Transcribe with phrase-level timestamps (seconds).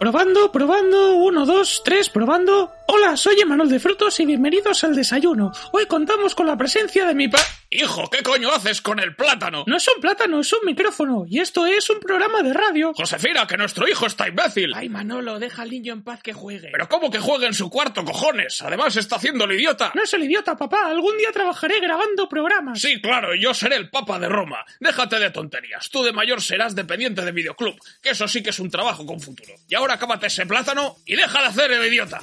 [0.00, 2.72] Probando, probando, uno, dos, tres, probando.
[2.86, 5.52] Hola, soy Emanuel de Frutos y bienvenidos al desayuno.
[5.72, 7.38] Hoy contamos con la presencia de mi pa...
[7.72, 9.62] Hijo, ¿qué coño haces con el plátano?
[9.68, 11.24] No es un plátano, es un micrófono.
[11.28, 12.92] Y esto es un programa de radio.
[12.96, 14.72] Josefina, que nuestro hijo está imbécil.
[14.74, 16.70] Ay, Manolo, deja al niño en paz que juegue.
[16.72, 18.60] Pero ¿cómo que juegue en su cuarto, cojones?
[18.62, 19.92] Además está haciendo el idiota.
[19.94, 20.86] No es el idiota, papá.
[20.86, 22.80] Algún día trabajaré grabando programas.
[22.80, 24.64] Sí, claro, y yo seré el papa de Roma.
[24.80, 25.88] Déjate de tonterías.
[25.90, 29.20] Tú de mayor serás dependiente de videoclub, que eso sí que es un trabajo con
[29.20, 29.54] futuro.
[29.68, 32.18] Y ahora cámate ese plátano y deja de hacer el idiota.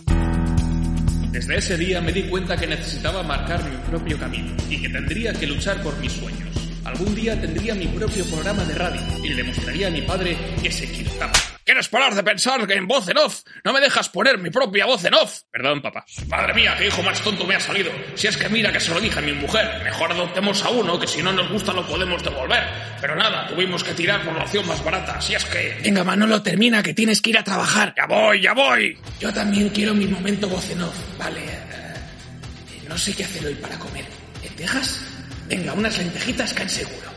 [1.37, 5.31] Desde ese día me di cuenta que necesitaba marcar mi propio camino y que tendría
[5.33, 6.49] que luchar por mis sueños.
[6.83, 10.71] Algún día tendría mi propio programa de radio y le demostraría a mi padre que
[10.71, 11.56] se equivocaba.
[11.67, 13.41] ¿Quieres parar de pensar en voz en off?
[13.65, 15.41] No me dejas poner mi propia voz en off.
[15.51, 16.05] Perdón, papá.
[16.29, 17.91] Madre mía, qué hijo más tonto me ha salido.
[18.15, 19.83] Si es que mira que se lo dije a mi mujer.
[19.83, 22.63] Mejor adoptemos a uno, que si no nos gusta lo podemos devolver.
[23.01, 25.19] Pero nada, tuvimos que tirar por la opción más barata.
[25.19, 25.77] Si es que...
[25.83, 27.93] Venga, Manolo, termina, que tienes que ir a trabajar.
[27.97, 28.97] Ya voy, ya voy.
[29.19, 30.95] Yo también quiero mi momento voz en off.
[31.19, 31.41] Vale.
[31.43, 34.05] eh, no sé qué hacer hoy para comer.
[34.41, 35.01] ¿Lentejas?
[35.49, 37.16] Venga, unas lentejitas caen seguro.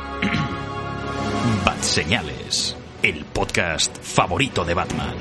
[1.65, 5.15] Bat Señales, el podcast favorito de Batman.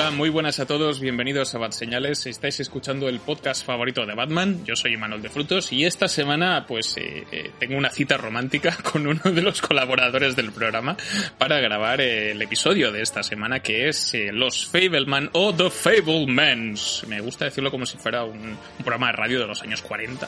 [0.00, 2.24] Hola, muy buenas a todos, bienvenidos a Bat Señales.
[2.24, 4.64] Estáis escuchando el podcast favorito de Batman.
[4.64, 8.74] Yo soy Manuel de Frutos y esta semana, pues, eh, eh, tengo una cita romántica
[8.82, 10.96] con uno de los colaboradores del programa
[11.36, 17.04] para grabar el episodio de esta semana que es eh, Los Fableman o The Fablemans.
[17.06, 20.26] Me gusta decirlo como si fuera un, programa de radio de los años 40.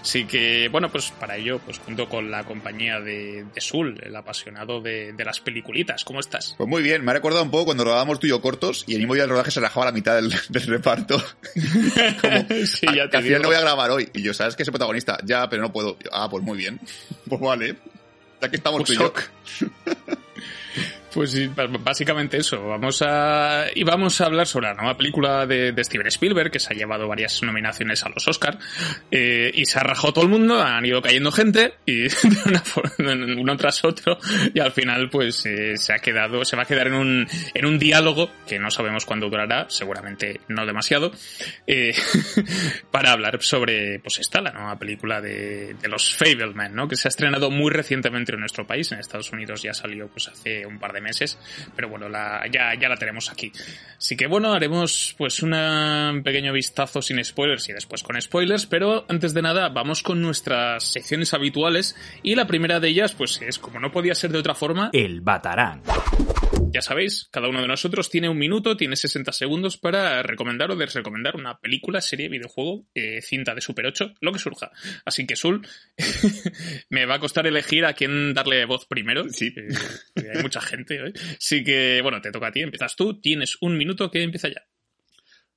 [0.00, 4.14] Así que, bueno, pues para ello, pues junto con la compañía de, de Sul, el
[4.14, 6.04] apasionado de, las peliculitas.
[6.04, 6.54] ¿Cómo estás?
[6.56, 8.94] Pues muy bien, me ha recordado un poco cuando rodábamos tú y yo cortos y
[8.94, 11.16] el mismo día del rodaje se rajaba la mitad del, del reparto.
[12.20, 14.08] Como, Sí, "Ah, ya te al final no voy a grabar hoy.
[14.14, 15.18] Y yo, ¿sabes que ese protagonista?
[15.24, 15.98] Ya, pero no puedo.
[15.98, 16.80] Yo, ah, pues muy bien.
[17.28, 17.76] Pues vale.
[18.40, 19.12] Ya que estamos Pues tú y yo.
[21.12, 21.34] Pues
[21.82, 22.66] básicamente eso.
[22.66, 26.72] Vamos a y vamos a hablar sobre la nueva película de, Steven Spielberg que se
[26.72, 28.58] ha llevado varias nominaciones a los Oscar
[29.10, 32.60] eh, y se ha rajado todo el mundo, han ido cayendo gente y de una
[32.60, 34.18] forma, uno tras otro
[34.52, 37.66] y al final pues eh, se ha quedado, se va a quedar en un en
[37.66, 41.12] un diálogo que no sabemos cuándo durará, seguramente no demasiado,
[41.66, 41.94] eh,
[42.90, 46.86] para hablar sobre pues esta la nueva película de, de los Fableman, ¿no?
[46.86, 50.28] Que se ha estrenado muy recientemente en nuestro país, en Estados Unidos ya salió pues
[50.28, 51.38] hace un par de meses,
[51.76, 53.52] pero bueno, la, ya, ya la tenemos aquí.
[53.96, 55.52] Así que bueno, haremos pues un
[56.24, 60.84] pequeño vistazo sin spoilers y después con spoilers, pero antes de nada vamos con nuestras
[60.84, 64.54] secciones habituales y la primera de ellas pues es como no podía ser de otra
[64.54, 65.82] forma, El Batarán.
[66.70, 70.76] Ya sabéis, cada uno de nosotros tiene un minuto, tiene 60 segundos para recomendar o
[70.76, 74.70] desrecomendar una película, serie, videojuego, eh, cinta de Super 8, lo que surja.
[75.04, 75.66] Así que, Sul,
[76.90, 79.28] me va a costar elegir a quién darle voz primero.
[79.30, 79.52] Sí.
[79.56, 79.68] eh,
[80.14, 80.96] porque hay mucha gente.
[80.96, 81.12] ¿eh?
[81.38, 84.66] Así que, bueno, te toca a ti, empiezas tú, tienes un minuto que empieza ya.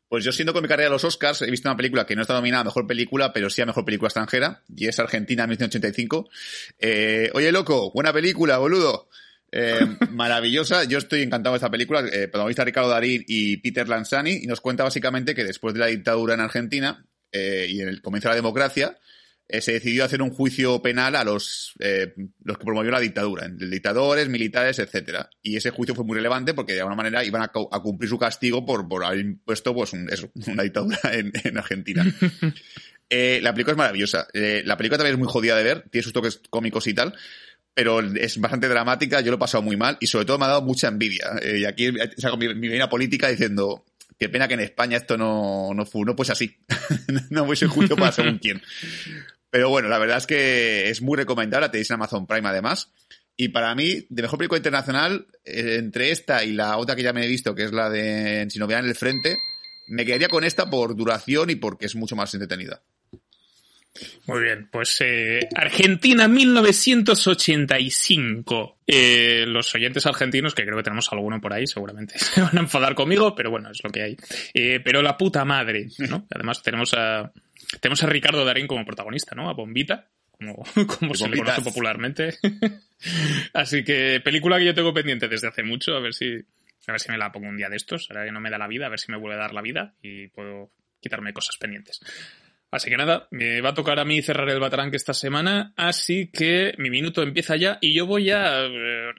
[0.07, 2.21] Pues yo siendo con mi carrera de los Oscars, he visto una película que no
[2.21, 6.29] está nominada a Mejor Película, pero sí a Mejor Película Extranjera, y es Argentina 1985.
[6.79, 9.07] Eh, Oye, loco, buena película, boludo.
[9.51, 9.79] Eh,
[10.11, 12.01] maravillosa, yo estoy encantado de esta película.
[12.11, 15.87] Eh, protagonista Ricardo Darín y Peter Lanzani, y nos cuenta básicamente que después de la
[15.87, 18.97] dictadura en Argentina eh, y en el comienzo de la democracia,
[19.49, 21.73] eh, se decidió hacer un juicio penal a los,
[22.43, 25.29] los que promovieron la dictadura, dictadores, militares, etcétera.
[25.41, 28.09] Y ese juicio fue muy relevante porque de alguna manera iban a, cu- a cumplir
[28.09, 32.05] su castigo por, por haber impuesto pues, un- eso, una dictadura en, en Argentina.
[33.09, 34.25] La película es maravillosa.
[34.33, 37.13] La película también es muy jodida de ver, tiene sus toques cómicos y tal.
[37.73, 40.49] Pero es bastante dramática, yo lo he pasado muy mal y sobre todo me ha
[40.49, 41.31] dado mucha envidia.
[41.41, 43.85] Eh, y aquí saco mi, mi vena política diciendo,
[44.19, 46.57] qué pena que en España esto no, no, fu- no fuese así.
[47.29, 48.61] no fuese justo para según quién.
[49.49, 52.89] Pero bueno, la verdad es que es muy recomendable, tenéis en Amazon Prime además.
[53.37, 57.13] Y para mí, de mejor película internacional, eh, entre esta y la otra que ya
[57.13, 59.37] me he visto, que es la de Si no vean el frente,
[59.87, 62.81] me quedaría con esta por duración y porque es mucho más entretenida.
[64.25, 68.79] Muy bien, pues eh, Argentina 1985.
[68.87, 72.61] Eh, los oyentes argentinos, que creo que tenemos alguno por ahí, seguramente se van a
[72.61, 74.15] enfadar conmigo, pero bueno, es lo que hay.
[74.53, 76.25] Eh, pero la puta madre, ¿no?
[76.33, 77.33] Además tenemos a
[77.79, 79.49] tenemos a Ricardo Darín como protagonista, ¿no?
[79.49, 80.63] A Bombita, como,
[80.99, 82.37] como se le conoce popularmente.
[83.53, 86.41] Así que película que yo tengo pendiente desde hace mucho, a ver si
[86.87, 88.57] a ver si me la pongo un día de estos, ahora que no me da
[88.57, 91.57] la vida, a ver si me vuelve a dar la vida y puedo quitarme cosas
[91.59, 91.99] pendientes.
[92.71, 96.31] Así que nada, me va a tocar a mí cerrar el Batarang esta semana, así
[96.31, 99.13] que mi minuto empieza ya y yo voy a eh,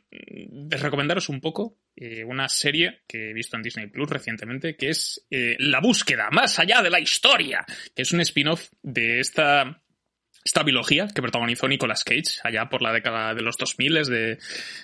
[0.71, 5.27] recomendaros un poco eh, una serie que he visto en Disney Plus recientemente, que es
[5.31, 7.63] eh, La búsqueda más allá de la historia,
[7.95, 9.82] que es un spin-off de esta
[10.45, 14.39] esta biología que protagonizó Nicolas Cage allá por la década de los 2000 de,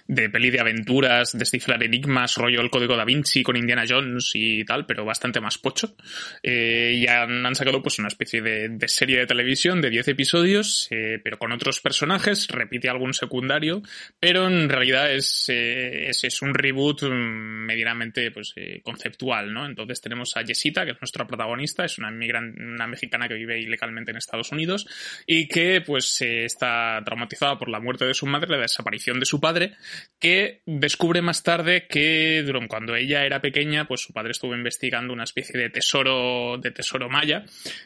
[0.06, 4.64] de peli de aventuras, descifrar enigmas, rollo el código da Vinci con Indiana Jones y
[4.64, 5.94] tal, pero bastante más pocho.
[6.43, 11.20] Eh, y han, sacado pues una especie de, serie de televisión de 10 episodios, eh,
[11.22, 13.82] pero con otros personajes, repite algún secundario,
[14.20, 19.66] pero en realidad es, eh, es, un reboot mm, medianamente pues, eh, conceptual, ¿no?
[19.66, 24.12] Entonces tenemos a Jessita, que es nuestra protagonista, es una, una mexicana que vive ilegalmente
[24.12, 24.87] en Estados Unidos
[25.26, 29.41] y que pues está traumatizada por la muerte de su madre, la desaparición de su
[29.41, 29.73] padre,
[30.19, 35.25] que descubre más tarde que cuando ella era pequeña, pues su padre estuvo investigando una
[35.25, 37.45] especie de tesoro, de tesoro maya,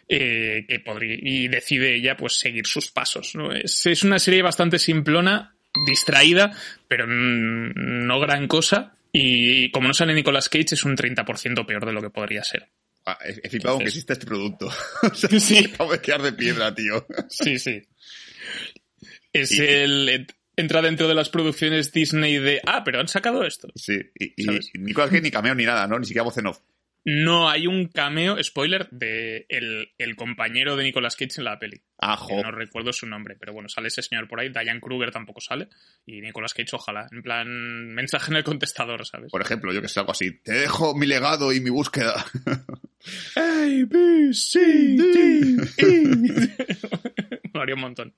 [0.09, 3.33] eh, que podría, y decide ella pues seguir sus pasos.
[3.63, 5.55] Es, es una serie bastante simplona,
[5.87, 6.53] distraída,
[6.89, 8.97] pero no gran cosa.
[9.13, 12.69] Y como no sale Nicolas Cage, es un 30% peor de lo que podría ser.
[13.05, 14.67] Ah, he flipado que existe este producto.
[15.03, 15.73] o sea, sí.
[15.79, 17.07] Vamos a quedar de piedra, tío.
[17.29, 17.83] sí, sí.
[19.33, 20.27] Es el.
[20.55, 22.61] Entra dentro de las producciones Disney de.
[22.67, 23.69] Ah, pero han sacado esto.
[23.75, 24.47] Sí, y, y,
[24.79, 25.99] ni ni cameo ni nada, ¿no?
[25.99, 26.59] Ni siquiera voz en off.
[27.05, 31.81] No hay un cameo, spoiler, de el, compañero de Nicolas Cage en la peli.
[31.99, 34.51] Ah, No recuerdo su nombre, pero bueno, sale ese señor por ahí.
[34.51, 35.69] Diane Kruger tampoco sale.
[36.07, 37.09] Y Nicolas Cage, ojalá.
[37.11, 37.49] En plan,
[37.93, 39.33] mensaje en el contestador, ¿sabes?
[39.33, 40.31] Por ejemplo, yo que sé, algo así.
[40.43, 42.25] Te dejo mi legado y mi búsqueda.
[43.37, 44.61] A, B, C,
[44.97, 46.93] D, E.
[47.63, 48.15] haría un montón.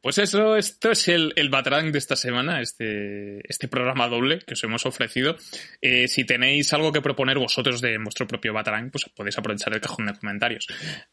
[0.00, 4.54] Pues eso, esto es el, el Batrang de esta semana, este, este programa doble que
[4.54, 5.36] os hemos ofrecido.
[5.80, 9.80] Eh, si tenéis algo que proponer vosotros de vuestro propio Batrang, pues podéis aprovechar el
[9.80, 10.66] cajón de comentarios.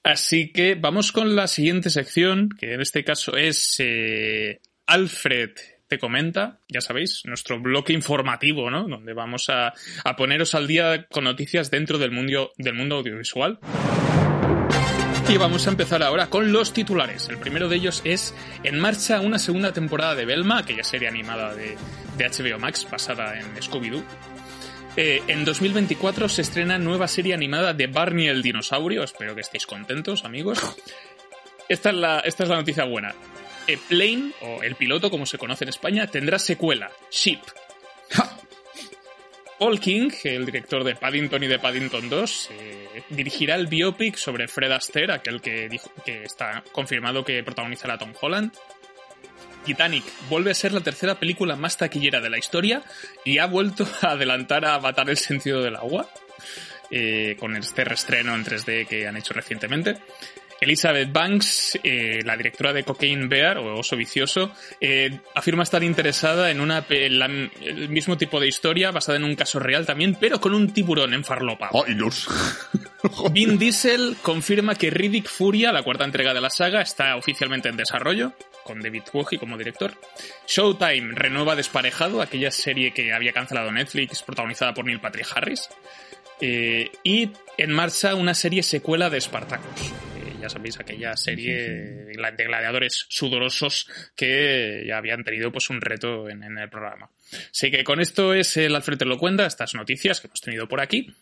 [0.04, 5.52] Así que vamos con la siguiente sección, que en este caso es eh, Alfred
[6.00, 8.88] comenta, ya sabéis, nuestro bloque informativo, ¿no?
[8.88, 9.74] Donde vamos a,
[10.04, 13.60] a poneros al día con noticias dentro del mundo, del mundo audiovisual.
[15.30, 17.30] Y vamos a empezar ahora con los titulares.
[17.30, 21.56] El primero de ellos es En marcha una segunda temporada de Belma, aquella serie animada
[21.56, 21.78] de,
[22.18, 24.04] HBO Max basada en Scooby-Doo.
[24.96, 29.04] Eh, en 2024 se estrena nueva serie animada de Barney el dinosaurio.
[29.04, 30.60] Espero que estéis contentos, amigos.
[31.68, 33.16] Esta es la, esta es la noticia buena.
[33.68, 37.40] Eh, Plane, o el piloto como se conoce en España, tendrá secuela, Ship.
[39.60, 44.50] Paul King, el director de Paddington y de Paddington 2, eh, dirigirá el biopic sobre
[44.50, 48.52] Fred Astaire, aquel que, dijo, que está confirmado que protagonizará Tom Holland.
[49.64, 52.84] Titanic vuelve a ser la tercera película más taquillera de la historia
[53.24, 56.10] y ha vuelto a adelantar a Avatar el sentido del agua,
[56.92, 59.96] eh, con este restreno en 3D que han hecho recientemente.
[60.64, 66.52] Elizabeth Banks, eh, la directora de Cocaine Bear o Oso Vicioso, eh, afirma estar interesada
[66.52, 70.54] en una el mismo tipo de historia basada en un caso real también, pero con
[70.54, 71.70] un tiburón en farlopa.
[73.32, 77.78] Vin Diesel confirma que Riddick Furia, la cuarta entrega de la saga, está oficialmente en
[77.78, 79.94] desarrollo, con David Woji como director.
[80.48, 85.70] Showtime renueva Desparejado, aquella serie que había cancelado Netflix, protagonizada por Neil Patrick Harris.
[86.40, 89.94] Eh, y en marcha una serie secuela de Spartacus
[90.44, 96.44] ya sabéis, aquella serie de gladiadores sudorosos que ya habían tenido pues un reto en,
[96.44, 97.10] el programa.
[97.50, 100.68] Así que con esto es el Alfred te lo cuenta, estas noticias que hemos tenido
[100.68, 101.16] por aquí.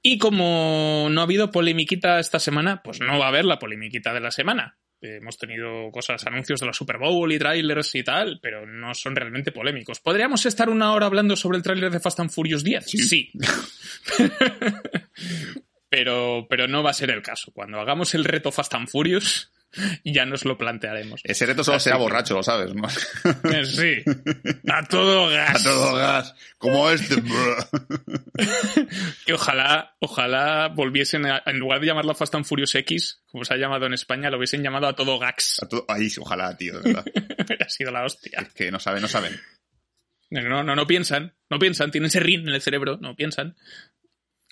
[0.00, 4.14] Y como no ha habido polemiquita esta semana, pues no va a haber la polemiquita
[4.14, 4.78] de la semana.
[5.02, 9.14] Hemos tenido cosas, anuncios de la Super Bowl y trailers y tal, pero no son
[9.14, 10.00] realmente polémicos.
[10.00, 12.86] ¿Podríamos estar una hora hablando sobre el tráiler de Fast and Furious 10?
[12.86, 13.30] sí.
[15.88, 17.52] pero, pero no va a ser el caso.
[17.52, 19.52] Cuando hagamos el reto Fast and Furious,
[20.04, 21.20] ya nos lo plantearemos.
[21.24, 22.88] Ese reto solo sea borracho, lo sabes, ¿no?
[23.64, 24.02] Sí,
[24.68, 25.60] a todo gas.
[25.60, 26.34] A todo gas.
[26.58, 27.16] Como este.
[29.26, 33.54] que ojalá, ojalá volviesen, a, en lugar de llamarlo Fast and Furious X, como se
[33.54, 35.62] ha llamado en España, lo hubiesen llamado a todo gax.
[35.62, 37.04] A todo, ahí, ojalá, tío, de verdad.
[37.60, 38.40] ha sido la hostia.
[38.40, 39.38] Es que no saben, no saben.
[40.28, 43.56] No, no, no piensan, no piensan, tienen ese rin en el cerebro, no piensan.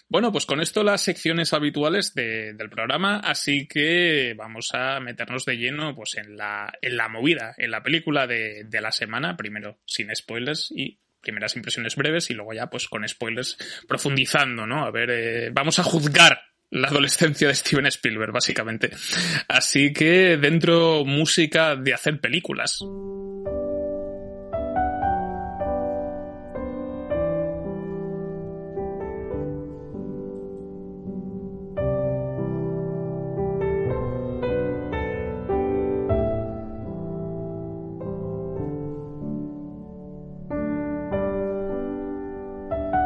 [0.09, 5.45] Bueno, pues con esto las secciones habituales de, del programa, así que vamos a meternos
[5.45, 9.37] de lleno pues en la, en la movida, en la película de, de la semana,
[9.37, 13.57] primero sin spoilers y primeras impresiones breves y luego ya pues con spoilers
[13.89, 14.85] profundizando, ¿no?
[14.85, 18.91] A ver, eh, vamos a juzgar la adolescencia de Steven Spielberg, básicamente.
[19.49, 22.81] Así que dentro música de hacer películas.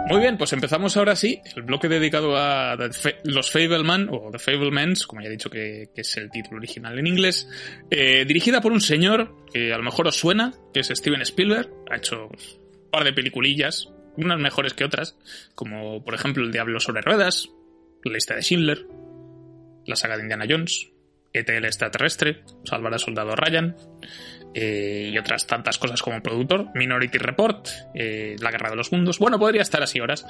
[0.09, 2.77] Muy bien, pues empezamos ahora sí el bloque dedicado a
[3.25, 6.99] los Fableman o The Fablemans, como ya he dicho que, que es el título original
[6.99, 7.47] en inglés,
[7.91, 11.69] eh, dirigida por un señor que a lo mejor os suena, que es Steven Spielberg,
[11.91, 15.17] ha hecho un par de peliculillas, unas mejores que otras,
[15.55, 17.51] como por ejemplo El Diablo sobre Ruedas,
[18.03, 18.87] La lista de Schindler,
[19.87, 20.91] la saga de Indiana Jones,
[21.35, 23.77] ET el extraterrestre, Salvar al soldado Ryan,
[24.55, 29.19] eh, y otras tantas cosas como productor, Minority Report, eh, La Guerra de los Mundos.
[29.19, 30.25] Bueno, podría estar así horas.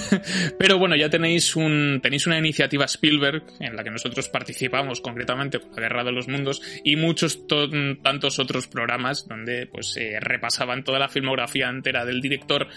[0.58, 5.58] Pero bueno, ya tenéis un tenéis una iniciativa Spielberg en la que nosotros participamos concretamente
[5.58, 7.46] con La Guerra de los Mundos y muchos
[8.02, 12.68] tantos otros programas donde pues eh, repasaban toda la filmografía entera del director,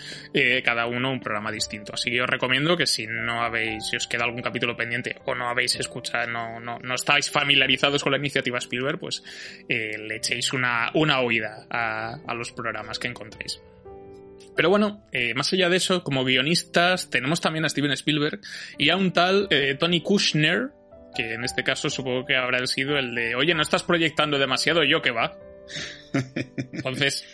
[0.64, 1.94] cada uno un programa distinto.
[1.94, 5.36] Así que os recomiendo que si no habéis, si os queda algún capítulo pendiente o
[5.36, 9.24] no habéis escuchado, no, no, no estáis familiarizados con la iniciativa Spielberg, pues
[9.68, 13.62] le echéis una una, oída a, a, los programas que encontréis.
[14.56, 18.42] Pero bueno, eh, más allá de eso, como guionistas, tenemos también a Steven Spielberg
[18.78, 20.72] y a un tal eh, Tony Kushner,
[21.16, 24.84] que en este caso supongo que habrá sido el de, oye, no estás proyectando demasiado,
[24.84, 25.38] yo que va.
[26.74, 27.26] Entonces,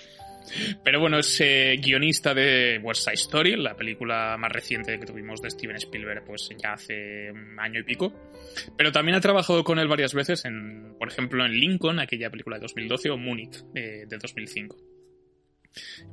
[0.84, 1.40] pero bueno, es
[1.82, 6.50] guionista de West Side Story, la película más reciente que tuvimos de Steven Spielberg, pues
[6.62, 8.14] ya hace un año y pico.
[8.78, 12.58] Pero también ha trabajado con él varias veces, en, por ejemplo, en Lincoln, aquella película
[12.58, 14.78] de 2012, o Munich, de, de 2005.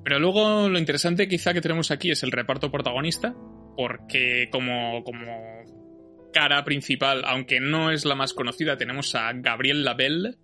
[0.05, 3.35] Pero luego lo interesante quizá que tenemos aquí es el reparto protagonista,
[3.77, 5.63] porque como, como
[6.33, 10.37] cara principal, aunque no es la más conocida, tenemos a Gabriel Labelle,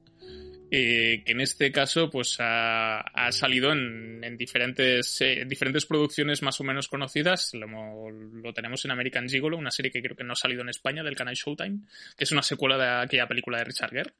[0.70, 6.60] eh, que en este caso pues ha, salido en, en diferentes, eh, diferentes producciones más
[6.60, 7.52] o menos conocidas.
[7.54, 11.02] Lo, tenemos en American Gigolo, una serie que creo que no ha salido en España
[11.02, 11.80] del canal Showtime,
[12.16, 14.12] que es una secuela de aquella película de Richard Gere.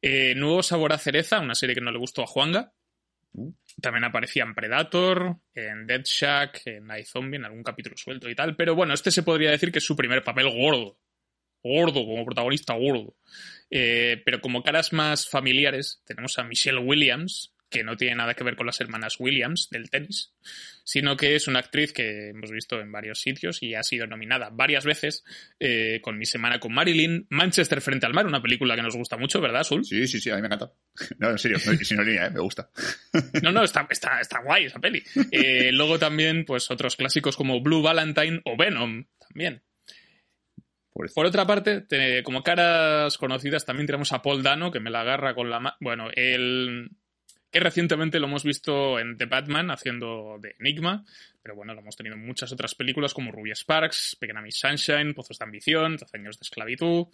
[0.00, 2.72] Eh, Nuevo Sabor a Cereza, una serie que no le gustó a Juanga.
[3.80, 8.54] También aparecía en Predator, en Dead Shack, en iZombie, en algún capítulo suelto y tal.
[8.56, 10.98] Pero bueno, este se podría decir que es su primer papel gordo.
[11.62, 13.14] Gordo, como protagonista gordo.
[13.70, 18.42] Eh, pero como caras más familiares, tenemos a Michelle Williams, que no tiene nada que
[18.44, 20.34] ver con las hermanas Williams del tenis,
[20.82, 24.50] sino que es una actriz que hemos visto en varios sitios y ha sido nominada
[24.50, 25.24] varias veces
[25.60, 29.16] eh, con Mi Semana con Marilyn, Manchester frente al mar, una película que nos gusta
[29.16, 29.84] mucho, ¿verdad, Sul?
[29.84, 30.72] Sí, sí, sí, a mí me encanta.
[31.18, 32.30] No, en serio, no, sin línea, ¿eh?
[32.30, 32.68] me gusta.
[33.42, 35.02] No, no, está, está, está guay esa peli.
[35.30, 39.62] Eh, luego también, pues otros clásicos como Blue Valentine o Venom, también.
[40.92, 45.02] Por otra parte, te, como caras conocidas, también tenemos a Paul Dano, que me la
[45.02, 45.76] agarra con la mano.
[45.80, 46.90] Bueno, el.
[47.50, 51.04] que recientemente lo hemos visto en The Batman haciendo de Enigma,
[51.42, 55.14] pero bueno, lo hemos tenido en muchas otras películas como Ruby Sparks, Pequeña Miss Sunshine,
[55.14, 57.06] Pozos de Ambición, 12 años de esclavitud,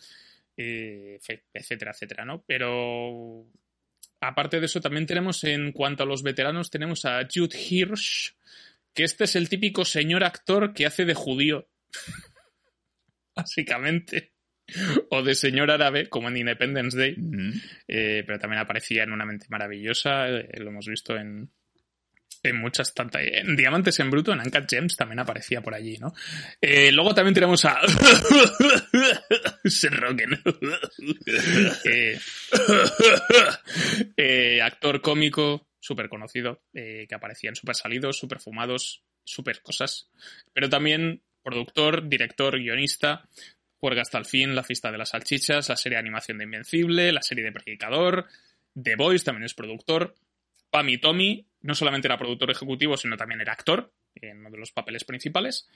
[0.57, 1.21] eh,
[1.53, 2.45] etcétera, etcétera, ¿no?
[2.47, 3.47] Pero.
[4.19, 8.35] Aparte de eso, también tenemos en cuanto a los veteranos, tenemos a Jude Hirsch,
[8.95, 11.69] que este es el típico señor actor que hace de judío.
[13.47, 14.33] básicamente.
[15.11, 17.17] O de señor árabe, como en Independence Day.
[17.87, 20.29] Eh, pero también aparecía en Una mente maravillosa.
[20.29, 21.53] Eh, lo hemos visto en,
[22.43, 23.23] en muchas tantas.
[23.25, 26.13] En Diamantes en Bruto, en Uncut Gems, también aparecía por allí, ¿no?
[26.61, 27.79] Eh, luego también tenemos a.
[29.65, 30.31] Seth Rogen.
[34.17, 40.11] eh, actor cómico, súper conocido, que aparecía en Super Salidos, Super Fumados, Super Cosas.
[40.53, 43.29] Pero también productor, director, guionista,
[43.79, 47.13] Juerga hasta el fin, La fiesta de las salchichas, la serie de animación de Invencible,
[47.13, 48.27] la serie de Predicador,
[48.75, 50.17] The Voice también es productor,
[50.71, 54.59] Pam y Tommy no solamente era productor ejecutivo, sino también era actor en uno de
[54.59, 55.69] los papeles principales.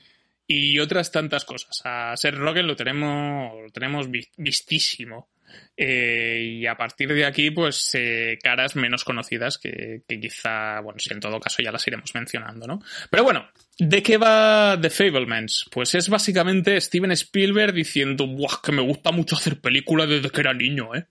[0.47, 1.81] Y otras tantas cosas.
[1.85, 5.29] A Seth Rogen lo tenemos, lo tenemos vistísimo
[5.76, 10.99] Eh, y a partir de aquí, pues eh, caras menos conocidas que, que, quizá, bueno,
[10.99, 12.83] si en todo caso ya las iremos mencionando, ¿no?
[13.11, 15.66] Pero bueno, ¿de qué va The Fablemans?
[15.71, 20.40] Pues es básicamente Steven Spielberg diciendo, ¡buah, que me gusta mucho hacer películas desde que
[20.40, 21.07] era niño, eh!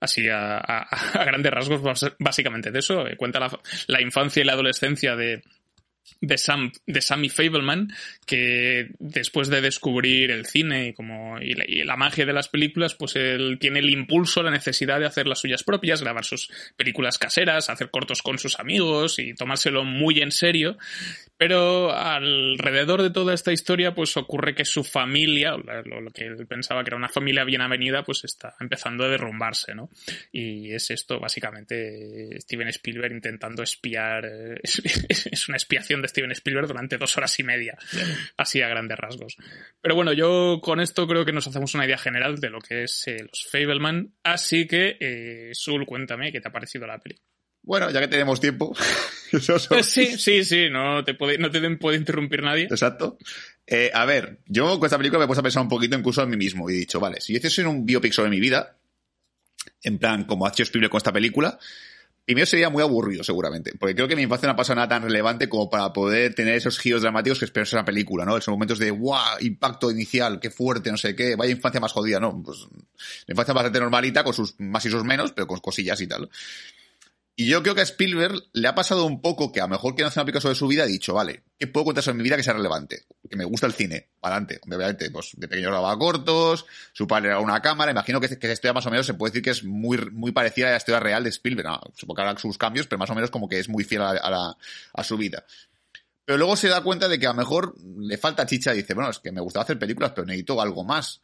[0.00, 3.06] Así a, grandes rasgos, básicamente de eso.
[3.06, 3.38] Eh, cuenta
[3.86, 5.42] la infancia y la adolescencia de,
[6.20, 7.92] de, Sam, de Sammy Fableman,
[8.26, 13.16] que después de descubrir el cine y, como, y la, magia de las películas, pues
[13.16, 17.70] él tiene el impulso, la necesidad de hacer las suyas propias, grabar sus películas caseras,
[17.70, 20.76] hacer cortos con sus amigos y tomárselo muy en serio.
[21.36, 26.84] Pero alrededor de toda esta historia, pues ocurre que su familia, lo, que él pensaba
[26.84, 29.88] que era una familia bien avenida, pues está empezando a derrumbarse, ¿no?
[30.32, 34.30] Y es esto, básicamente, Steven Spielberg intentando espiar.
[34.62, 35.56] Es, es una
[36.02, 37.76] de Steven Spielberg durante dos horas y media,
[38.36, 39.36] así a grandes rasgos.
[39.80, 42.84] Pero bueno, yo con esto creo que nos hacemos una idea general de lo que
[42.84, 44.14] es eh, los Fableman.
[44.22, 47.16] Así que, eh, Sul, cuéntame qué te ha parecido la peli.
[47.62, 48.74] Bueno, ya que tenemos tiempo.
[49.68, 52.64] pues sí, sí, sí, no te puede, no te puede interrumpir nadie.
[52.64, 53.18] Exacto.
[53.66, 56.22] Eh, a ver, yo con esta película me he puesto a pensar un poquito incluso
[56.22, 58.76] en mí mismo y he dicho, vale, si yo hiciese un biopic sobre mi vida,
[59.82, 61.58] en plan, como ha hecho Spielberg con esta película,
[62.24, 65.02] primero sería muy aburrido seguramente, porque creo que mi infancia no ha pasado nada tan
[65.02, 68.36] relevante como para poder tener esos giros dramáticos que espero en una película, ¿no?
[68.36, 69.38] Esos momentos de, ¡guau!
[69.40, 72.42] Impacto inicial, qué fuerte, no sé qué, vaya infancia más jodida, ¿no?
[72.42, 72.58] Pues
[73.26, 76.30] la infancia bastante normalita, con sus más y sus menos, pero con cosillas y tal.
[77.36, 79.94] Y yo creo que a Spielberg le ha pasado un poco que a lo mejor
[79.94, 82.24] quiere hacer una película sobre su vida ha dicho, vale, ¿qué puedo contar sobre mi
[82.24, 83.04] vida que sea relevante?
[83.30, 84.60] Que me gusta el cine, adelante.
[84.66, 88.52] Obviamente, pues de pequeño grababa cortos, su padre era una cámara, imagino que, que esa
[88.52, 91.00] historia más o menos se puede decir que es muy, muy parecida a la historia
[91.00, 91.66] real de Spielberg.
[91.66, 94.02] No, supongo que habrá sus cambios, pero más o menos como que es muy fiel
[94.02, 94.56] a, a, la,
[94.92, 95.44] a su vida.
[96.26, 98.92] Pero luego se da cuenta de que a lo mejor le falta chicha y dice,
[98.92, 101.22] bueno, es que me gustaba hacer películas, pero necesito algo más.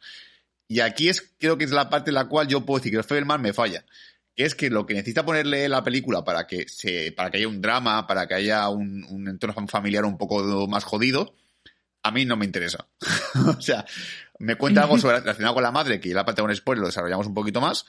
[0.67, 2.97] Y aquí es, creo que es la parte en la cual yo puedo decir que
[2.97, 3.85] el Fableman me falla
[4.37, 7.47] que es que lo que necesita ponerle la película para que se, para que haya
[7.47, 11.33] un drama, para que haya un, un entorno familiar un poco más jodido,
[12.03, 12.85] a mí no me interesa.
[13.57, 13.83] o sea,
[14.37, 16.85] me cuenta algo sobre, relacionado con la madre, que la parte de un spoiler lo
[16.85, 17.87] desarrollamos un poquito más,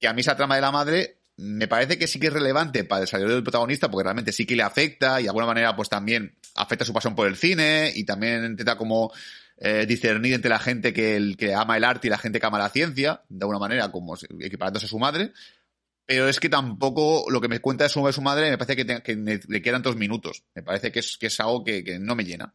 [0.00, 2.84] que a mí esa trama de la madre me parece que sí que es relevante
[2.84, 5.76] para el desarrollo del protagonista, porque realmente sí que le afecta y de alguna manera
[5.76, 9.12] pues también afecta su pasión por el cine y también intenta como
[9.58, 12.46] eh, discernir entre la gente que, el, que ama el arte y la gente que
[12.46, 15.32] ama la ciencia, de alguna manera como equiparándose a su madre
[16.06, 19.02] pero es que tampoco lo que me cuenta sobre su madre me parece que, te,
[19.02, 20.44] que le quedan dos minutos.
[20.54, 22.54] Me parece que es, que es algo que, que, no me llena.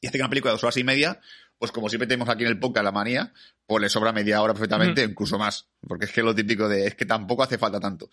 [0.00, 1.20] Y hace que una película de dos horas y media,
[1.58, 3.32] pues como siempre tenemos aquí en el podcast la manía,
[3.66, 5.10] pues le sobra media hora perfectamente, mm.
[5.10, 5.68] incluso más.
[5.80, 8.10] Porque es que lo típico de, es que tampoco hace falta tanto.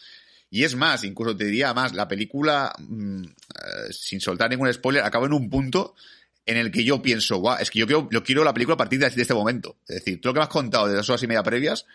[0.50, 5.04] Y es más, incluso te diría más, la película, mmm, eh, sin soltar ningún spoiler,
[5.04, 5.96] acaba en un punto
[6.46, 8.78] en el que yo pienso, guau, es que yo quiero, yo quiero la película a
[8.78, 9.78] partir de, de este momento.
[9.88, 11.86] Es decir, todo lo que me has contado de dos horas y media previas,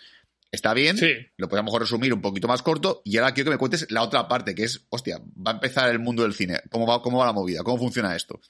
[0.55, 1.13] Está bien, sí.
[1.37, 4.03] lo podemos mejor resumir un poquito más corto y ahora quiero que me cuentes la
[4.03, 7.19] otra parte, que es, hostia, va a empezar el mundo del cine, cómo va, cómo
[7.19, 8.41] va la movida, cómo funciona esto.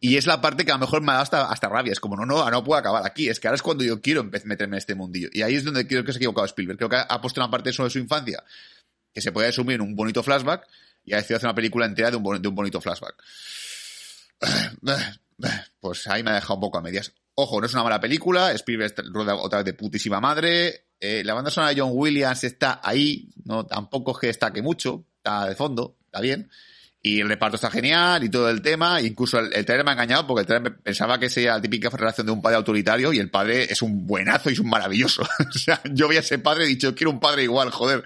[0.00, 2.16] Y es la parte que a lo mejor me da hasta, hasta rabia, es como,
[2.16, 4.74] no, no, no puedo acabar aquí, es que ahora es cuando yo quiero meterme en
[4.74, 5.28] este mundillo.
[5.32, 7.50] Y ahí es donde creo que se ha equivocado Spielberg, creo que ha puesto una
[7.52, 8.42] parte sobre su infancia
[9.14, 10.66] que se puede resumir en un bonito flashback
[11.04, 13.14] y ha decidido hacer una película entera de un, de un bonito flashback.
[15.80, 17.14] Pues ahí me ha dejado un poco a medias.
[17.34, 21.32] Ojo, no es una mala película, Spielberg rueda otra vez de putísima madre, eh, la
[21.32, 25.56] banda sonora de John Williams está ahí, no tampoco es que destaque mucho, está de
[25.56, 26.50] fondo, está bien.
[27.02, 29.00] Y el reparto está genial y todo el tema.
[29.00, 31.88] Incluso el, el trailer me ha engañado porque el trailer pensaba que sería la típica
[31.88, 35.22] relación de un padre autoritario y el padre es un buenazo y es un maravilloso.
[35.48, 38.04] o sea, yo vi a ese padre y he dicho, quiero un padre igual, joder.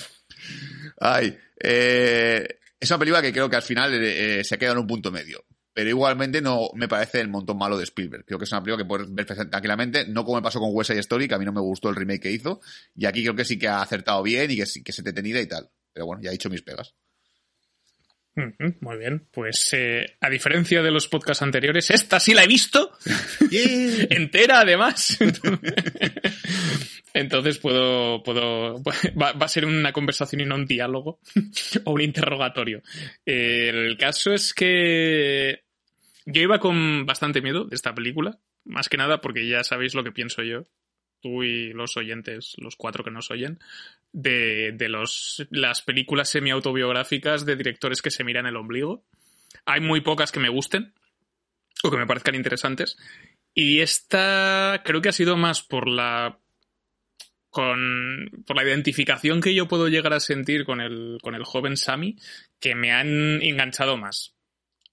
[1.00, 4.86] Ay, eh, es una película que creo que al final eh, se queda en un
[4.86, 5.42] punto medio
[5.76, 8.24] pero igualmente no me parece el montón malo de Spielberg.
[8.24, 10.88] Creo que es una película que puedes ver tranquilamente, no como me pasó con West
[10.88, 12.62] Side Story, que a mí no me gustó el remake que hizo,
[12.94, 15.38] y aquí creo que sí que ha acertado bien y que sí que se detenida
[15.38, 15.68] y tal.
[15.92, 16.94] Pero bueno, ya he dicho mis pegas.
[18.80, 22.92] Muy bien, pues eh, a diferencia de los podcasts anteriores, esta sí la he visto.
[23.50, 24.06] Yeah.
[24.10, 25.18] Entera, además.
[27.12, 31.20] Entonces puedo, puedo, va, va, a ser una conversación y no un diálogo
[31.84, 32.82] o un interrogatorio.
[33.26, 35.65] El caso es que
[36.26, 40.04] yo iba con bastante miedo de esta película, más que nada porque ya sabéis lo
[40.04, 40.66] que pienso yo,
[41.22, 43.58] tú y los oyentes, los cuatro que nos oyen,
[44.12, 49.04] de, de los, las películas semi-autobiográficas de directores que se miran el ombligo.
[49.64, 50.92] Hay muy pocas que me gusten
[51.82, 52.96] o que me parezcan interesantes.
[53.54, 56.38] Y esta creo que ha sido más por la
[57.48, 61.78] con, por la identificación que yo puedo llegar a sentir con el, con el joven
[61.78, 62.18] Sammy,
[62.60, 64.35] que me han enganchado más.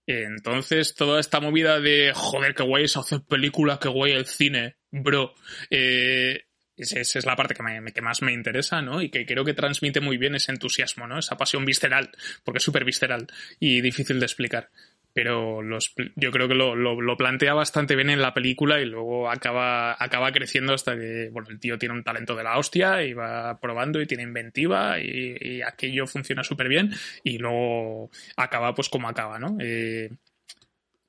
[0.06, 4.76] Entonces, toda esta movida de, joder, qué guay es hacer películas, qué guay el cine,
[4.92, 5.34] bro.
[5.70, 6.42] Eh,
[6.76, 9.02] esa es la parte que, me, que, más me interesa, ¿no?
[9.02, 11.20] Y que creo que transmite muy bien ese entusiasmo, ¿no?
[11.20, 12.12] Esa pasión visceral,
[12.44, 13.28] porque es súper visceral
[13.60, 14.70] y difícil de explicar.
[15.14, 19.30] Pero los, yo creo que lo, lo, plantea bastante bien en la película y luego
[19.30, 23.14] acaba, acaba creciendo hasta que, bueno, el tío tiene un talento de la hostia y
[23.14, 26.92] va probando y tiene inventiva y, aquello funciona súper bien
[27.24, 29.58] y luego acaba pues como acaba, ¿no?
[29.60, 30.10] Eh,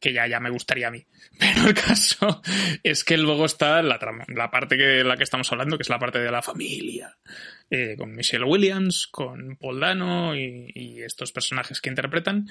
[0.05, 1.07] que ya, ya me gustaría a mí.
[1.41, 2.43] Pero el caso
[2.83, 5.99] es que luego está la, la parte que la que estamos hablando, que es la
[5.99, 7.17] parte de la familia,
[7.71, 12.49] eh, con Michelle Williams, con Paul Dano y, estos personajes que interpretan,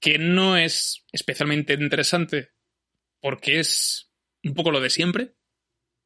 [0.00, 2.50] que no es especialmente interesante
[3.20, 4.10] porque es
[4.42, 5.34] un poco lo de siempre.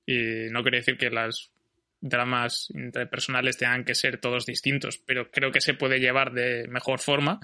[0.06, 1.50] Y no quiere decir que las
[2.00, 7.00] dramas interpersonales tengan que ser todos distintos, pero creo que se puede llevar de mejor
[7.00, 7.40] forma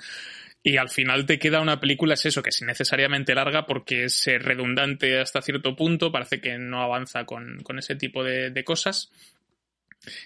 [0.63, 4.27] y al final te queda una película, es eso, que es innecesariamente larga porque es
[4.27, 9.11] redundante hasta cierto punto, parece que no avanza con, ese tipo de, cosas.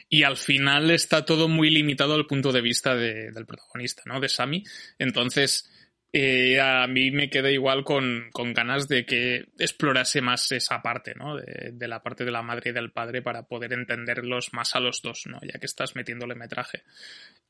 [0.08, 4.18] Y al final está todo muy limitado al punto de vista del protagonista, ¿no?
[4.18, 4.64] De Sammy.
[4.98, 5.70] Entonces,
[6.16, 11.34] eh, a mí me queda igual con, ganas de que explorase más esa parte, ¿no?
[11.34, 15.02] De, la parte de la madre y del padre para poder entenderlos más a los
[15.02, 15.40] dos, ¿no?
[15.42, 16.84] Ya que estás metiéndole metraje.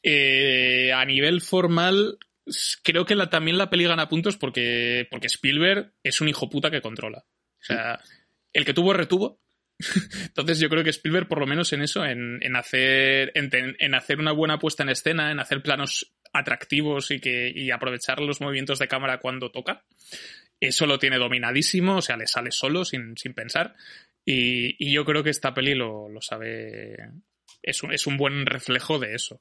[0.03, 2.17] Eh, a nivel formal,
[2.83, 6.71] creo que la, también la peli gana puntos porque, porque Spielberg es un hijo puta
[6.71, 7.19] que controla.
[7.61, 8.01] O sea,
[8.55, 9.43] el que tuvo retuvo.
[9.79, 14.19] Entonces yo creo que Spielberg, por lo menos en eso, en, en hacer, en, hacer
[14.19, 18.79] una buena puesta en escena, en hacer planos atractivos y, que, y aprovechar los movimientos
[18.79, 19.85] de cámara cuando toca,
[20.61, 23.75] eso lo tiene dominadísimo, o sea, le sale solo, sin, sin pensar.
[24.25, 26.97] Y, y, yo creo que esta peli lo, lo sabe.
[27.63, 29.41] Es un, es un buen reflejo de eso.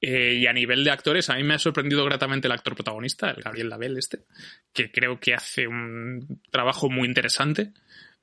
[0.00, 3.30] Eh, y a nivel de actores, a mí me ha sorprendido gratamente el actor protagonista,
[3.30, 4.24] el Gabriel Label este,
[4.72, 7.72] que creo que hace un trabajo muy interesante.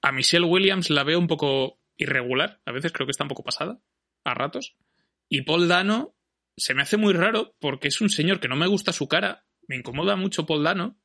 [0.04, 3.44] A Michelle Williams la veo un poco irregular, a veces creo que está un poco
[3.44, 3.80] pasada,
[4.26, 4.76] a ratos.
[5.30, 6.16] Y Paul Dano
[6.58, 9.46] se me hace muy raro porque es un señor que no me gusta su cara,
[9.68, 11.00] me incomoda mucho Paul Dano,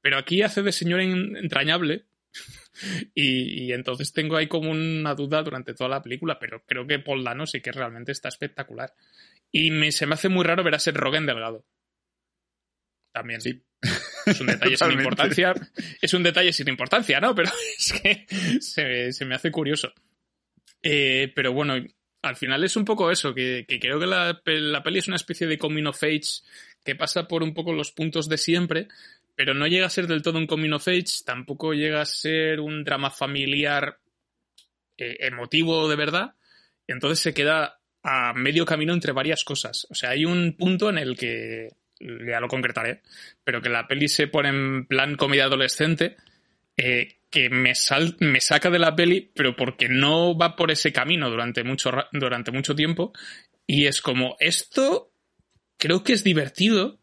[0.00, 2.06] pero aquí hace de señor entrañable.
[3.14, 7.22] y, entonces tengo ahí como una duda durante toda la película, pero creo que Paul
[7.22, 8.92] Dano sí que realmente está espectacular.
[9.52, 11.64] Y me, se me hace muy raro ver a Seth Rogen delgado.
[13.12, 13.40] También.
[13.40, 13.62] Sí.
[14.26, 15.54] Es un detalle sin importancia.
[16.00, 17.34] Es un detalle sin importancia, ¿no?
[17.34, 18.26] Pero es que
[18.60, 19.92] se, me hace curioso.
[20.82, 21.74] Eh, pero bueno,
[22.22, 25.46] al final es un poco eso, que, creo que la, la, peli es una especie
[25.46, 26.42] de coming of age
[26.84, 28.88] que pasa por un poco los puntos de siempre,
[29.34, 32.60] pero no llega a ser del todo un coming of age, tampoco llega a ser
[32.60, 33.98] un drama familiar
[34.96, 36.34] eh, emotivo de verdad.
[36.86, 39.86] Entonces se queda a medio camino entre varias cosas.
[39.90, 43.02] O sea, hay un punto en el que, ya lo concretaré,
[43.44, 46.16] pero que la peli se pone en plan comedia adolescente,
[46.76, 50.92] eh, que me, sal, me saca de la peli, pero porque no va por ese
[50.92, 53.12] camino durante mucho, durante mucho tiempo.
[53.66, 55.12] Y es como, esto
[55.78, 57.00] creo que es divertido,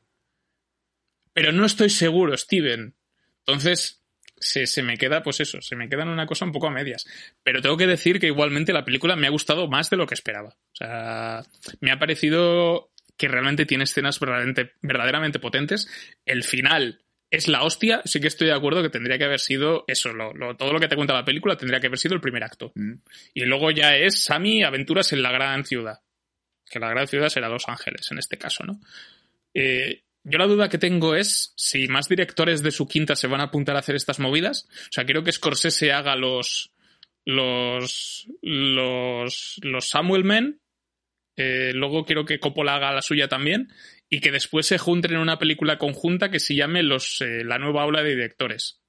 [1.34, 2.94] pero no estoy seguro, Steven.
[3.40, 4.02] Entonces,
[4.42, 7.06] se, me queda, pues eso, se me queda en una cosa un poco a medias.
[7.44, 10.16] Pero tengo que decir que igualmente la película me ha gustado más de lo que
[10.16, 10.50] esperaba.
[10.50, 11.44] O sea,
[11.80, 12.91] me ha parecido
[13.22, 15.88] que realmente tiene escenas verdaderamente, verdaderamente potentes.
[16.26, 18.02] El final es la hostia.
[18.04, 20.10] Sí que estoy de acuerdo que tendría que haber sido eso,
[20.58, 22.72] todo lo que te cuenta la película tendría que haber sido el primer acto.
[22.74, 22.94] Mm.
[23.36, 26.00] Y luego ya es Sammy aventuras en la gran ciudad.
[26.68, 28.80] Que la gran ciudad será Los Ángeles en este caso, ¿no?
[29.54, 33.42] Eh, yo la duda que tengo es si más directores de su quinta se van
[33.42, 34.68] a apuntar a hacer estas movidas.
[34.86, 36.74] O sea, quiero que Scorsese haga los.
[37.24, 38.28] los.
[38.42, 39.60] los.
[39.62, 40.62] los Samuel Men.
[41.42, 43.72] Eh, luego quiero que Coppola haga la suya también.
[44.10, 47.58] Y que después se junten en una película conjunta que se llame los, eh, la
[47.58, 48.82] nueva aula de directores.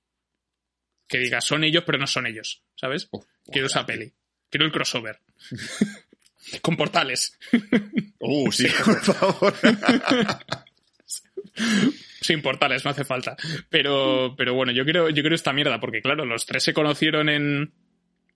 [1.09, 2.63] Que diga, son ellos, pero no son ellos.
[2.75, 3.09] ¿Sabes?
[3.13, 4.13] Oh, quiero esa peli.
[4.51, 5.21] Quiero el crossover.
[6.61, 7.39] Con portales.
[8.19, 9.55] Uh, sí, por favor.
[12.21, 13.37] Sin portales, no hace falta.
[13.69, 17.29] Pero, pero bueno, yo quiero, yo quiero esta mierda, porque claro, los tres se conocieron
[17.29, 17.73] en.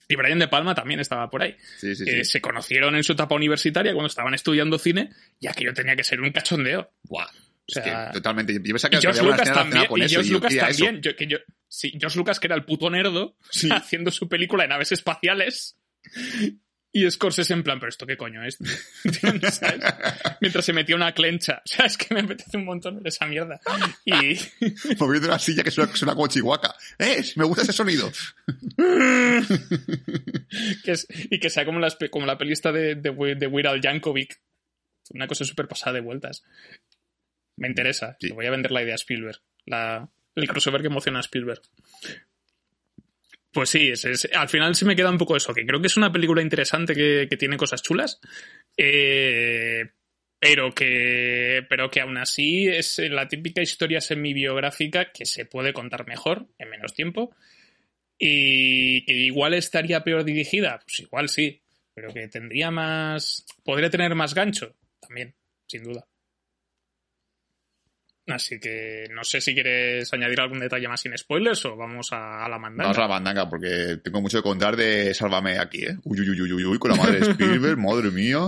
[0.09, 1.57] Y Brian De Palma también estaba por ahí.
[1.83, 6.05] Eh, se conocieron en su etapa universitaria cuando estaban estudiando cine, y aquello tenía que
[6.05, 6.93] ser un cachondeo.
[7.05, 7.27] Buah.
[7.69, 8.53] O sea, totalmente.
[8.53, 9.87] y Josh Lucas también.
[9.97, 11.03] Y Josh Lucas también.
[11.03, 13.37] Yo, que yo, sí, Josh Lucas, que era el puto nerdo,
[13.73, 15.77] haciendo su película de naves espaciales.
[16.93, 18.59] Y Scorsese en plan, pero esto qué coño es.
[20.41, 21.63] Mientras se metía una clencha.
[21.67, 23.61] O sea, es que me apetece un montón ver esa mierda.
[24.05, 24.39] Y.
[24.99, 26.75] Moviendo una silla que suena, suena como chihuahua.
[26.99, 27.23] ¡Eh!
[27.37, 28.11] Me gusta ese sonido.
[31.31, 34.41] y que sea como, las, como la pelista de, de, de Weird Al Yankovic.
[35.11, 36.45] Una cosa súper pasada de vueltas.
[37.57, 38.17] Me interesa.
[38.35, 39.41] voy a vender la idea a Spielberg.
[39.65, 41.63] La, el crossover que emociona a Spielberg.
[43.57, 43.91] Pues sí,
[44.35, 46.95] al final se me queda un poco eso, que creo que es una película interesante
[46.95, 48.21] que, que tiene cosas chulas,
[48.77, 49.93] eh,
[50.39, 56.07] pero que pero que aún así es la típica historia semi-biográfica que se puede contar
[56.07, 57.35] mejor, en menos tiempo,
[58.19, 61.63] y que igual estaría peor dirigida, pues igual sí,
[61.95, 63.47] pero que tendría más...
[63.65, 65.35] podría tener más gancho, también,
[65.67, 66.07] sin duda.
[68.29, 72.45] Así que no sé si quieres añadir algún detalle más sin spoilers o vamos a,
[72.45, 72.85] a la mandanga.
[72.85, 75.97] Vamos a la bandanga, porque tengo mucho que contar de Sálvame aquí, ¿eh?
[76.05, 78.41] Uy, uy, uy, uy, uy, con la madre de Spielberg, madre mía.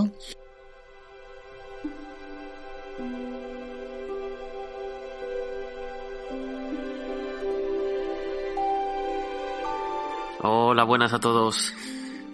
[10.41, 11.73] Hola, buenas a todos.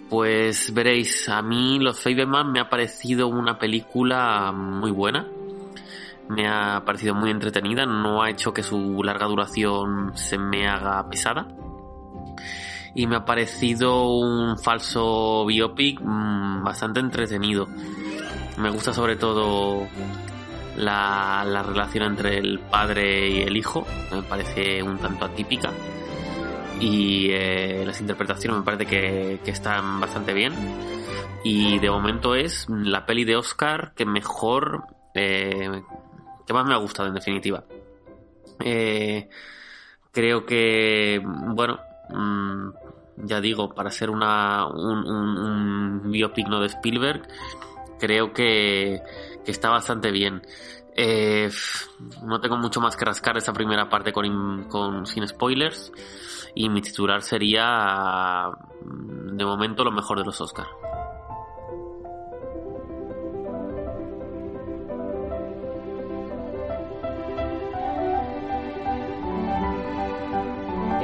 [0.09, 5.27] Pues veréis, a mí Los Fableman me ha parecido una película muy buena.
[6.29, 11.07] Me ha parecido muy entretenida, no ha hecho que su larga duración se me haga
[11.09, 11.47] pesada.
[12.93, 17.67] Y me ha parecido un falso biopic mm, bastante entretenido.
[18.57, 19.87] Me gusta sobre todo
[20.77, 25.71] la, la relación entre el padre y el hijo, me parece un tanto atípica
[26.79, 30.53] y eh, las interpretaciones me parece que, que están bastante bien.
[31.43, 34.83] Y de momento es la peli de Oscar que mejor,
[35.13, 35.83] eh,
[36.45, 37.63] que más me ha gustado en definitiva.
[38.59, 39.29] Eh,
[40.11, 41.79] creo que, bueno,
[42.09, 42.69] mm,
[43.17, 46.11] ya digo, para ser una, un, un,
[46.59, 47.27] de Spielberg,
[47.99, 49.01] creo que,
[49.45, 50.41] está bastante bien.
[50.95, 51.49] Eh,
[52.23, 54.13] no tengo mucho más que rascar esta primera parte
[55.05, 55.91] sin spoilers
[56.55, 58.49] y mi titular sería
[58.83, 60.67] mm, de momento lo mejor de los Oscar.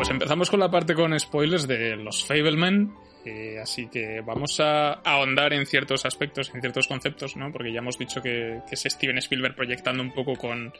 [0.01, 2.91] Pues empezamos con la parte con spoilers de los Fablemen.
[3.23, 7.51] eh, así que vamos a ahondar en ciertos aspectos, en ciertos conceptos, ¿no?
[7.51, 10.73] Porque ya hemos dicho que, que es Steven Spielberg proyectando un poco con,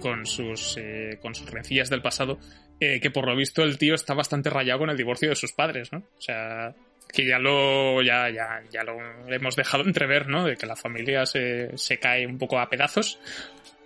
[0.00, 2.38] con, sus, eh, con sus rencillas del pasado.
[2.80, 5.52] eh, que por lo visto el tío está bastante rayado con el divorcio de sus
[5.52, 5.98] padres, ¿no?
[5.98, 6.74] O sea,
[7.12, 8.96] que ya lo, ya, ya, ya lo
[9.28, 10.46] hemos dejado entrever, ¿no?
[10.46, 13.18] De que la familia se, se cae un poco a pedazos.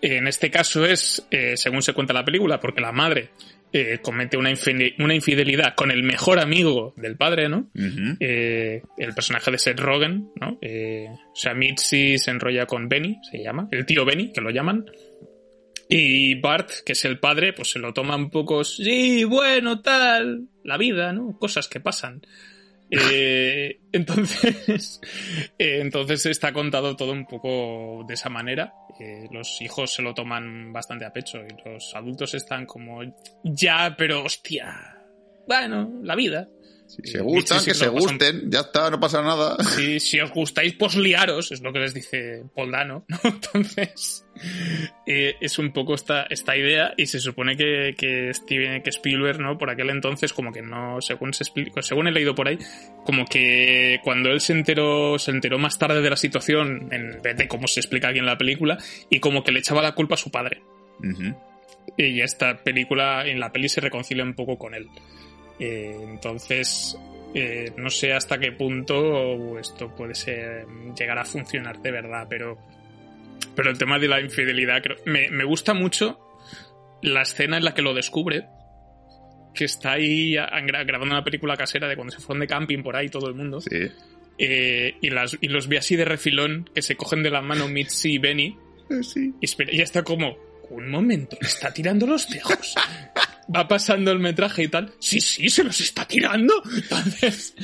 [0.00, 3.30] En este caso es, eh, según se cuenta la película, porque la madre
[3.72, 7.70] eh, comete una, infide- una infidelidad con el mejor amigo del padre, ¿no?
[8.20, 10.58] Eh, el personaje de Seth Rogen, ¿no?
[10.62, 14.50] Eh, o sea, Mitzi se enrolla con Benny, se llama, el tío Benny, que lo
[14.50, 14.86] llaman.
[15.90, 20.48] Y Bart, que es el padre, pues se lo toma un poco, sí, bueno, tal,
[20.62, 21.38] la vida, ¿no?
[21.38, 22.20] Cosas que pasan.
[22.90, 25.00] Eh, entonces,
[25.58, 28.74] eh, entonces está contado todo un poco de esa manera.
[28.98, 33.00] Eh, los hijos se lo toman bastante a pecho y los adultos están como,
[33.44, 34.96] ya, pero hostia,
[35.46, 36.48] bueno, la vida.
[36.88, 39.62] Si se gustan, que se gusten, ya está, no pasa nada.
[39.76, 43.18] si, si os gustáis, pues liaros, es lo que les dice Paul Dano, ¿no?
[43.24, 44.26] Entonces,
[45.06, 49.38] eh, es un poco esta, esta idea y se supone que, que, Steven, que Spielberg,
[49.38, 49.58] ¿no?
[49.58, 51.44] Por aquel entonces, como que no, según, se
[51.82, 52.58] según he leído por ahí,
[53.04, 57.36] como que cuando él se enteró, se enteró más tarde de la situación, en vez
[57.36, 58.78] de cómo se explica aquí en la película,
[59.10, 60.62] y como que le echaba la culpa a su padre.
[61.98, 64.88] Y esta película, en la peli se reconcilia un poco con él.
[65.58, 66.96] Eh, entonces,
[67.34, 70.66] eh, no sé hasta qué punto esto puede ser
[70.98, 72.58] llegar a funcionar de verdad, pero,
[73.54, 76.18] pero el tema de la infidelidad, creo, me, me gusta mucho
[77.02, 78.46] la escena en la que lo descubre,
[79.54, 83.08] que está ahí grabando una película casera de cuando se fueron de camping por ahí
[83.08, 83.60] todo el mundo.
[83.60, 83.88] Sí.
[84.38, 87.66] Eh, y, las, y los ve así de refilón, que se cogen de la mano
[87.68, 88.56] Mitzi y Benny,
[89.02, 89.34] Sí.
[89.40, 90.36] y espera, ya está como,
[90.70, 92.74] un momento, ¿le está tirando los tejos?
[93.54, 94.92] Va pasando el metraje y tal.
[95.00, 96.54] Sí, sí, se los está tirando.
[96.74, 97.54] Entonces,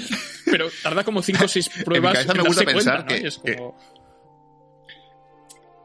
[0.47, 2.15] pero tarda como 5 o 6 pruebas.
[2.15, 3.21] cabeza me en gusta pensar cuenta, ¿no?
[3.23, 3.77] que- es como,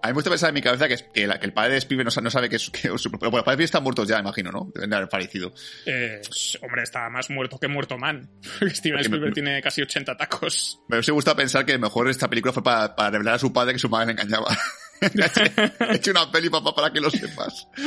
[0.01, 1.79] A mí me gusta pensar en mi cabeza que, que, la- que el padre de
[1.79, 4.49] Spielberg no, no sabe que, su, que su- bueno, los padres están muertos ya, imagino,
[4.49, 4.71] ¿no?
[4.73, 5.51] Deben de haber fallecido.
[5.85, 6.21] eh,
[6.61, 8.29] hombre, está más muerto que muerto man.
[8.73, 10.79] Steven Spielberg tiene casi 80 tacos.
[10.87, 13.73] Me hubiese gustado pensar que mejor esta película fue para, para revelar a su padre
[13.73, 14.47] que su madre le engañaba.
[15.91, 17.67] He hecho una peli, papá, para que lo sepas.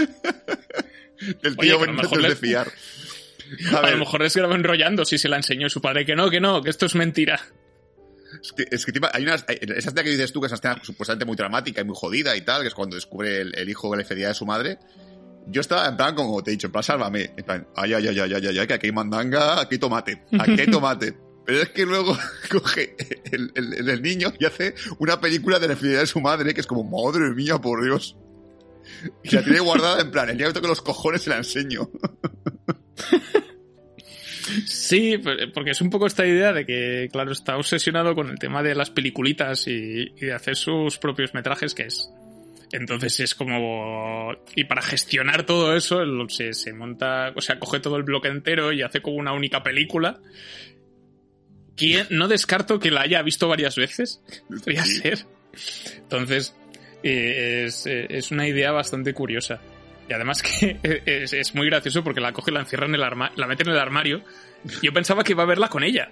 [1.42, 2.72] El Oye, tío que a lo no mejor es le- de fiar.
[3.77, 6.40] A, lo mejor les grabó enrollando si se la enseñó su padre que no, que
[6.40, 7.38] no, que esto es mentira.
[8.42, 10.57] es que, es que hay unas, hay- esa escena que dices tú, que es una
[10.57, 13.68] escena supuestamente muy dramática y muy jodida y tal, que es cuando descubre el, el
[13.68, 14.79] hijo la infidelidad de su madre.
[15.48, 17.35] Yo estaba en plan, como te he dicho, en plan, sálvame.
[17.37, 19.79] En plan, ay, ay, ay, ay, ay, ay, ay, que aquí hay mandanga, aquí hay
[19.79, 21.14] tomate, aquí hay tomate.
[21.44, 22.16] Pero es que luego
[22.50, 22.96] coge
[23.33, 26.61] el, el- el- niño y hace una película de la infidelidad de su madre, que
[26.61, 28.16] es como, madre mía, por Dios.
[29.24, 31.90] Y la tiene guardada en plan, el día que toque los cojones se la enseño.
[34.66, 35.18] Sí,
[35.55, 38.74] porque es un poco esta idea de que, claro, está obsesionado con el tema de
[38.74, 42.11] las peliculitas y, y de hacer sus propios metrajes, que es
[42.72, 44.33] entonces es como...
[44.57, 48.72] Y para gestionar todo eso, se, se, monta, o sea, coge todo el bloque entero
[48.72, 50.20] y hace como una única película.
[51.76, 54.20] Que no descarto que la haya visto varias veces.
[54.48, 55.26] Podría ser.
[55.96, 56.54] Entonces,
[57.02, 59.61] eh, es, es, una idea bastante curiosa.
[60.08, 63.37] Y además que es, es, muy gracioso porque la coge, la encierra en el armario,
[63.37, 64.22] la mete en el armario.
[64.82, 66.11] Yo pensaba que iba a verla con ella.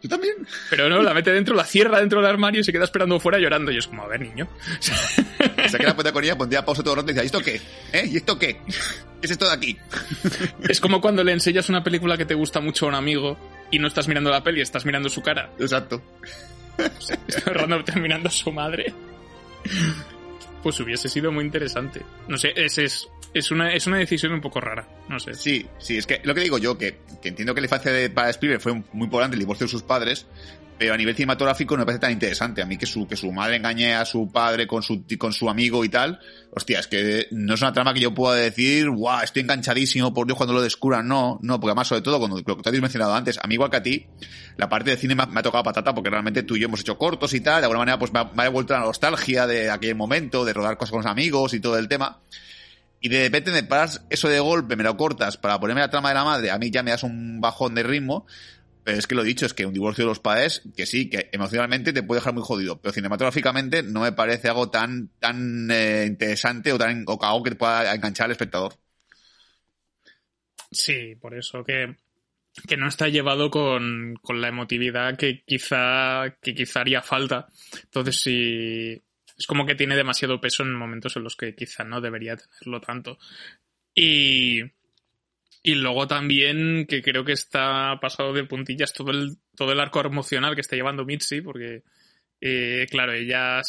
[0.00, 0.34] Yo también.
[0.70, 3.38] Pero no, la mete dentro, la cierra dentro del armario y se queda esperando fuera
[3.38, 3.72] llorando.
[3.72, 4.48] Y es como, a ver, niño.
[4.80, 7.60] Se queda puesta con ella, pondría pausa todo el rato y decía, ¿y esto qué?
[7.92, 8.08] ¿Eh?
[8.12, 8.58] ¿Y esto qué?
[9.20, 9.76] ¿Qué es esto de aquí?
[10.68, 13.36] Es como cuando le enseñas una película que te gusta mucho a un amigo
[13.70, 15.50] y no estás mirando la peli, estás mirando su cara.
[15.58, 16.02] Exacto.
[16.78, 18.92] Estás mirando a su madre.
[20.62, 22.02] Pues hubiese sido muy interesante.
[22.28, 24.86] No sé, es, es, es, una, es una decisión un poco rara.
[25.08, 25.34] No sé.
[25.34, 28.10] Sí, sí, es que lo que digo yo, que, que entiendo que la infancia de,
[28.10, 30.26] para Spielberg fue muy importante el divorcio de sus padres,
[30.78, 32.62] pero a nivel cinematográfico no me parece tan interesante.
[32.62, 35.50] A mí que su, que su madre engañe a su padre con su, con su
[35.50, 36.20] amigo y tal,
[36.52, 40.26] hostia, es que no es una trama que yo pueda decir, guau, estoy enganchadísimo, por
[40.26, 41.08] Dios, cuando lo descubran.
[41.08, 43.54] No, no, porque además, sobre todo, cuando lo que te habéis mencionado antes, a mí
[43.54, 44.06] igual que a ti,
[44.56, 46.96] la parte de cine me ha, tocado patata porque realmente tú y yo hemos hecho
[46.96, 49.96] cortos y tal, de alguna manera pues me ha, me ha la nostalgia de aquel
[49.96, 52.20] momento, de rodar cosas con los amigos y todo el tema.
[53.00, 56.08] Y de repente me paras eso de golpe, me lo cortas para ponerme la trama
[56.08, 58.26] de la madre, a mí ya me das un bajón de ritmo,
[58.88, 61.28] pero es que lo dicho, es que un divorcio de los padres, que sí, que
[61.30, 66.06] emocionalmente te puede dejar muy jodido, pero cinematográficamente no me parece algo tan, tan eh,
[66.06, 68.72] interesante o tan, o algo que te pueda enganchar al espectador.
[70.70, 71.96] Sí, por eso que,
[72.66, 77.46] que no está llevado con, con la emotividad que quizá, que quizá haría falta.
[77.82, 79.02] Entonces sí,
[79.36, 82.80] es como que tiene demasiado peso en momentos en los que quizá no debería tenerlo
[82.80, 83.18] tanto.
[83.94, 84.62] Y,
[85.68, 90.00] y luego también que creo que está pasado de puntillas todo el, todo el arco
[90.00, 91.82] emocional que está llevando Mitzi, porque,
[92.40, 93.60] eh, claro, ella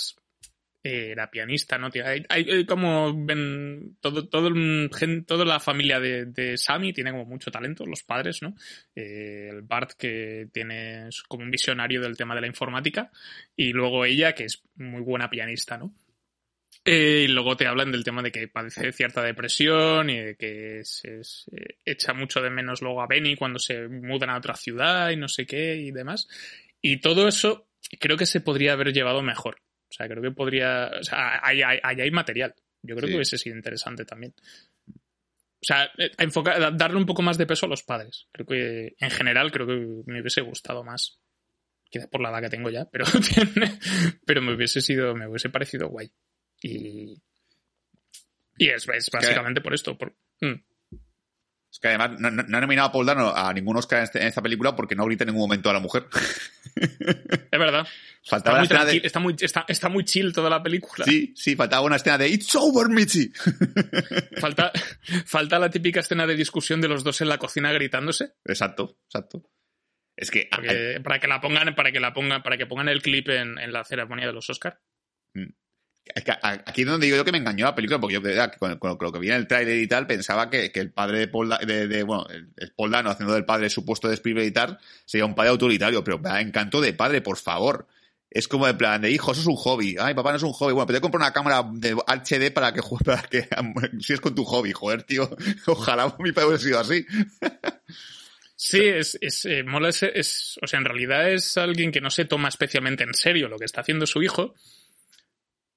[0.81, 1.89] eh, era pianista, ¿no?
[2.05, 4.89] Hay, hay, como ven, todo, todo el,
[5.27, 8.55] toda la familia de, de, Sammy tiene como mucho talento, los padres, ¿no?
[8.95, 13.12] Eh, el Bart que tiene como un visionario del tema de la informática
[13.57, 15.93] y luego ella que es muy buena pianista, ¿no?
[16.91, 20.82] Eh, y luego te hablan del tema de que padece cierta depresión y de que
[20.84, 25.12] se, se echa mucho de menos luego a Benny cuando se mudan a otra ciudad
[25.12, 26.28] y no sé qué y demás.
[26.82, 27.67] Y todo eso
[27.99, 29.62] creo que se podría haber llevado mejor.
[29.88, 30.89] O sea, creo que podría.
[30.99, 32.56] O sea, ahí hay, hay, hay, material.
[32.82, 33.12] Yo creo sí.
[33.12, 34.34] que hubiese sido interesante también.
[34.88, 38.28] O sea, enfocar, darle un poco más de peso a los padres.
[38.32, 41.19] Creo que, en general, creo que me hubiese gustado más.
[41.88, 43.06] Quizá por la edad que tengo ya, pero,
[44.25, 46.12] pero me hubiese sido, me hubiese parecido guay.
[46.62, 47.22] Y,
[48.58, 49.98] y es, es básicamente por esto.
[49.98, 50.56] Por, mm.
[51.72, 54.04] Es que además no, no, no, ha nominado a Paul Dano a ningún Oscar en,
[54.06, 56.08] este, en, esta película porque no grita en ningún momento a la mujer.
[56.76, 57.88] Es verdad.
[58.24, 59.08] Faltaba está, muy de...
[59.08, 61.06] está, muy, está, está, muy chill toda la película.
[61.06, 63.32] Sí, sí, faltaba una escena de It's over, Michi.
[64.39, 64.72] falta,
[65.26, 68.34] falta la típica escena de discusión de los dos en la cocina gritándose.
[68.45, 69.43] Exacto, exacto.
[70.15, 73.02] Es que Porque, para que la pongan, para que la pongan, para que pongan el
[73.02, 74.82] clip en, en la ceremonia de los Oscar.
[75.34, 75.54] Mm.
[76.65, 78.22] Aquí es donde digo yo que me engañó la película, porque yo
[78.80, 81.54] con, lo que vi en el tráiler y tal, pensaba que, el padre de Paul,
[82.06, 85.52] bueno, el Paul Dano haciendo del padre supuesto de Spielberg y tal, sería un padre
[85.52, 87.88] autoritario, pero me encantó de padre, por favor.
[88.32, 89.95] Es como de plan de hijo, eso es un hobby.
[90.00, 90.74] Ay, papá no es un hobby.
[90.74, 92.82] Bueno, pero te compro una cámara de HD para que
[93.32, 93.48] que
[94.02, 95.30] si es con tu hobby, joder, tío.
[95.65, 97.06] Ojalá mi padre hubiera sido así.
[98.56, 102.12] Sí, es, es, eh, mola es, es, o sea, en realidad es alguien que no
[102.12, 104.54] se toma especialmente en serio lo que está haciendo su hijo,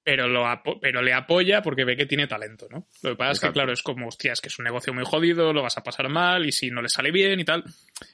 [0.05, 0.45] pero, lo
[0.81, 2.89] pero le apoya porque ve que tiene talento, ¿no?
[3.03, 3.33] Lo que pasa Exacto.
[3.33, 5.79] es que, claro, es como, hostia, es que es un negocio muy jodido, lo vas
[5.79, 7.65] a pasar mal y si no le sale bien y tal.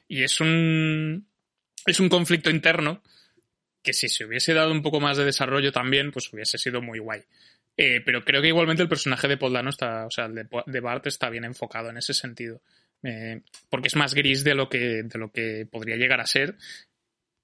[0.07, 1.27] Y es un,
[1.87, 3.03] es un conflicto interno
[3.83, 6.99] que si se hubiese dado un poco más de desarrollo también, pues hubiese sido muy
[6.99, 7.23] guay.
[7.77, 10.81] Eh, pero creo que igualmente el personaje de Poldano está, o sea, el de, de
[10.81, 12.61] Bart está bien enfocado en ese sentido.
[13.03, 16.57] Eh, porque es más gris de lo que, de lo que podría llegar a ser.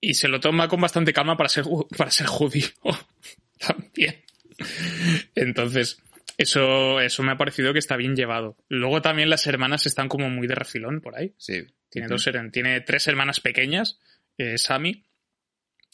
[0.00, 1.64] Y se lo toma con bastante calma para ser,
[1.96, 2.66] para ser judío
[3.58, 4.23] también.
[5.34, 5.98] Entonces,
[6.36, 8.56] eso, eso me ha parecido que está bien llevado.
[8.68, 11.34] Luego también las hermanas están como muy de refilón por ahí.
[11.38, 11.64] Sí.
[11.88, 14.00] Tiene, dos, tiene tres hermanas pequeñas,
[14.36, 15.04] eh, Sammy.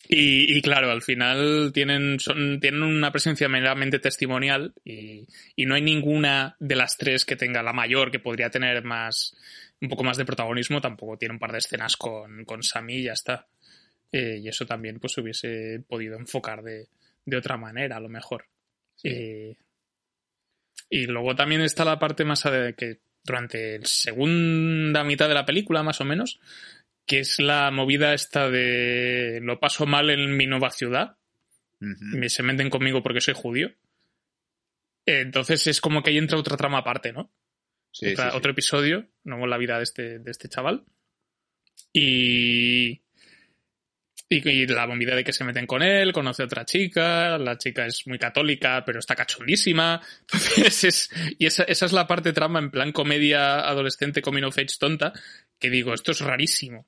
[0.08, 5.74] Y, y, claro, al final tienen, son, tienen una presencia meramente testimonial y, y, no
[5.74, 9.36] hay ninguna de las tres que tenga la mayor que podría tener más,
[9.80, 10.80] un poco más de protagonismo.
[10.80, 13.46] Tampoco tiene un par de escenas con, con Sammy y ya está.
[14.10, 16.88] Eh, y eso también pues hubiese podido enfocar de,
[17.30, 18.46] de otra manera, a lo mejor.
[18.96, 19.08] Sí.
[19.08, 19.56] Eh,
[20.90, 25.46] y luego también está la parte más de que durante la segunda mitad de la
[25.46, 26.40] película, más o menos,
[27.06, 31.16] que es la movida esta de lo paso mal en mi nueva ciudad.
[31.80, 32.16] Ujú.
[32.16, 33.70] Me se meten conmigo porque soy judío.
[35.06, 37.32] Entonces es como que ahí entra otra trama aparte, ¿no?
[37.92, 38.36] Sí, Otra- sí, sí.
[38.36, 40.84] Otro episodio, no la vida de este, de este chaval.
[41.92, 43.02] Y,
[44.30, 44.48] y.
[44.48, 47.84] y la movida de que se meten con él, conoce a otra chica, la chica
[47.84, 50.00] es muy católica, pero está cachondísima.
[50.32, 51.10] Entonces es.
[51.38, 55.12] Y esa, esa es la parte trama en plan comedia adolescente, coming of age tonta,
[55.58, 56.86] que digo, esto es rarísimo.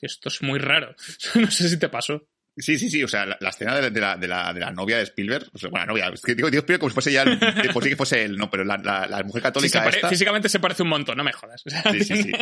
[0.00, 0.94] Esto es muy raro.
[1.36, 2.28] No sé si te pasó.
[2.54, 4.70] Sí, sí, sí, o sea, la, la escena de, de la, de, la, de la
[4.70, 6.94] novia de Spielberg, o sea, bueno, la novia, es que digo, digo Spielberg como si
[6.94, 7.38] fuese ya, el-
[7.72, 10.48] pues sí que fuese él, no, pero la, mujer Sí, se católica pare- esta, Físicamente
[10.50, 11.62] se parece un montón, no me jodas.
[11.64, 12.32] O sea, sí, sí, sí.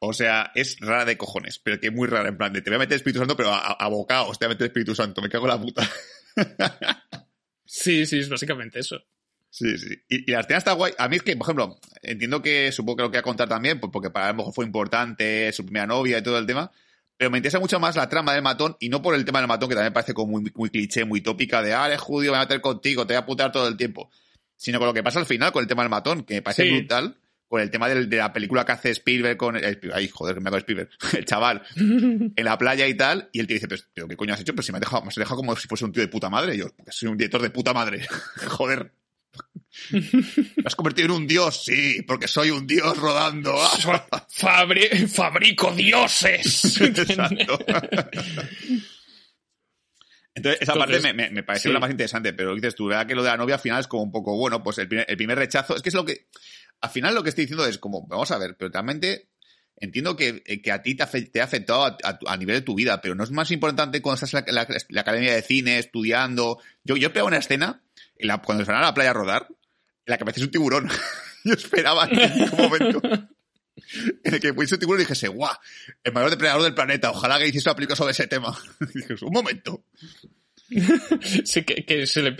[0.00, 2.76] O sea, es rara de cojones, pero que muy rara, en plan, de te voy
[2.76, 5.46] a meter Espíritu Santo, pero a, bocaos te voy a meter Espíritu Santo, me cago
[5.46, 5.90] en la puta.
[7.64, 9.02] sí, sí, es básicamente eso.
[9.50, 9.94] Sí, sí.
[10.08, 10.92] Y, y la escena está guay.
[10.98, 13.80] A mí es que, por ejemplo, entiendo que supongo que lo que a contar también,
[13.80, 16.46] pues porque para él a lo mejor fue importante, su primera novia y todo el
[16.46, 16.70] tema.
[17.16, 19.48] Pero me interesa mucho más la trama del matón, y no por el tema del
[19.48, 22.38] matón, que también parece como muy, muy cliché, muy tópica, de, ah, eres judío, me
[22.38, 24.08] voy a meter contigo, te voy a putar todo el tiempo.
[24.54, 26.62] Sino con lo que pasa al final, con el tema del matón, que me parece
[26.62, 26.70] Sí.
[26.70, 27.16] brutal,
[27.48, 29.56] con el tema del- de la película que hace Spielberg con...
[29.56, 30.90] El, ay, joder, que me hago Spielberg.
[31.16, 34.40] El chaval, en la playa y tal, y el tío dice, pero, ¿qué coño has
[34.40, 34.52] hecho?
[34.52, 36.28] Pero si me has dejado, me has dejado como si fuese un tío de puta
[36.28, 36.54] madre.
[36.54, 38.06] Y yo, porque soy un director de puta madre.
[38.48, 38.92] joder.
[39.92, 41.64] ¿Me has convertido en un dios?
[41.64, 43.54] Sí, porque soy un dios rodando.
[43.56, 46.80] Fabri- fabrico dioses.
[46.80, 47.58] Exacto.
[50.34, 51.72] Entonces, esa Entonces, parte me, me, me pareció sí.
[51.74, 53.06] la más interesante, pero dices tú, ¿verdad?
[53.06, 55.06] Que lo de la novia al final es como un poco, bueno, pues el primer,
[55.08, 56.26] el primer rechazo, es que es lo que,
[56.80, 59.28] al final lo que estoy diciendo es como, vamos a ver, pero realmente
[59.80, 61.02] entiendo que, eh, que a ti te,
[61.40, 64.02] ha afectado a, a tu- a nivel de tu vida, pero no es más importante
[64.02, 66.58] cuando estás en la, la- la academia de cine, estudiando.
[66.84, 67.82] Yo, yo pego una escena,
[68.16, 69.56] en la- cuando se van a la playa a rodar, en
[70.06, 70.88] la que aparece un tiburón.
[71.44, 73.00] yo esperaba que en ningún momento
[74.24, 75.54] en el que pusiese un tiburón y dijese, guau,
[76.02, 78.56] el mayor depredador del planeta, ojalá que hiciese una película sobre ese tema.
[78.94, 79.84] Y un momento.
[81.44, 82.36] sí, que, que se le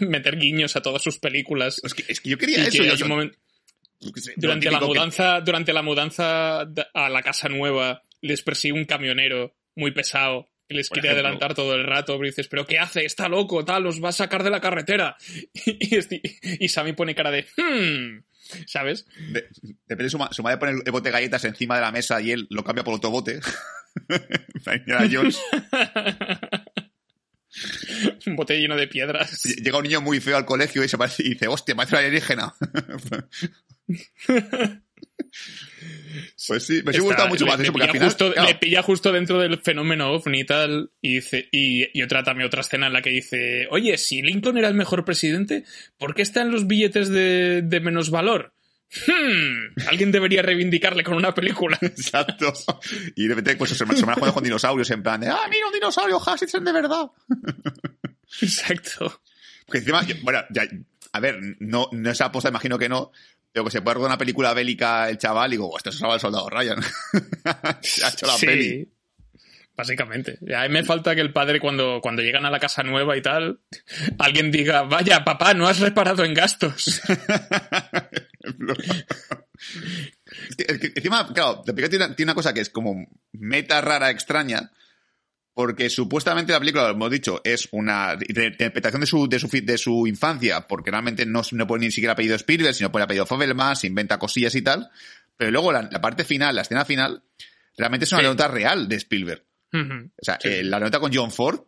[0.00, 1.80] meter guiños a todas sus películas.
[1.84, 2.78] Es que, es que yo quería Y eso.
[2.78, 3.42] que yo hay so- un momento- yo qué sé,
[3.90, 3.93] lo
[4.36, 8.84] durante la que- mudanza, durante la mudanza da- a la casa nueva, les persigue un
[8.84, 11.26] camionero muy pesado que les Por quiere ejemplo.
[11.28, 13.04] adelantar todo el rato, pero dices, ¿pero qué hace?
[13.04, 15.16] Está loco, tal, los va a sacar de la carretera.
[15.66, 18.24] Y, y Sammy pone cara de, hmm,
[18.66, 19.06] ¿sabes?
[19.30, 19.46] De,
[19.88, 22.30] repente su, ma- su madre pone el bote de galletas encima de la mesa y
[22.30, 23.40] él lo cambia por otro bote.
[25.12, 25.38] Jones.
[28.26, 29.42] Un bote lleno de piedras.
[29.44, 31.98] Llega un niño muy feo al colegio y se parece, y dice, hostia, parece un
[32.00, 32.54] alienígena.
[36.46, 38.08] pues sí, me sí Está- gusta mucho le- más eso, porque al pilla final...
[38.08, 42.02] justo, claro, le pilla justo dentro del fenómeno ovni y tal, y, dice, y, y
[42.02, 45.64] otra también otra escena en la que dice, oye, si Lincoln era el mejor presidente,
[45.98, 48.53] ¿por qué están los billetes de, de menos valor?
[49.06, 51.76] Hmm, alguien debería reivindicarle con una película.
[51.82, 52.52] Exacto.
[53.16, 55.46] Y de repente, pues se me se me jugando con dinosaurios en plan de, ah,
[55.50, 57.06] mira un dinosaurio, Hasselson de verdad.
[58.40, 59.20] Exacto.
[59.66, 60.66] Porque encima, yo- bueno, ya,
[61.12, 63.12] a ver, no, no es aposta, imagino que no,
[63.52, 66.14] pero que se puede rodar una película bélica el chaval y digo, esto se salva
[66.14, 66.82] el soldado Ryan.
[67.82, 68.88] se ha hecho la Sí, peli.
[69.76, 70.38] Básicamente.
[70.56, 73.22] A mí me falta que el padre, cuando, cuando llegan a la casa nueva y
[73.22, 73.58] tal,
[74.18, 76.86] alguien diga, vaya, papá, no has reparado en gastos.
[76.86, 77.00] Es
[80.56, 83.06] que- es que encima, claro, la película tiene una, tiene una cosa que es como
[83.32, 84.70] meta rara, extraña,
[85.54, 89.48] porque supuestamente la película, lo hemos dicho, es una de- interpretación de su, de su,
[89.48, 93.26] de su infancia, porque realmente no, no pone ni siquiera apellido Spielberg, sino pone apellido
[93.26, 94.90] Fabelman, se inventa cosillas y tal,
[95.36, 97.22] pero luego la, la parte final, la escena final,
[97.76, 98.26] realmente es una Sí.
[98.28, 99.44] nota real de Spielberg.
[99.74, 100.48] O sea, Sí.
[100.48, 101.60] eh, la nota con John Ford,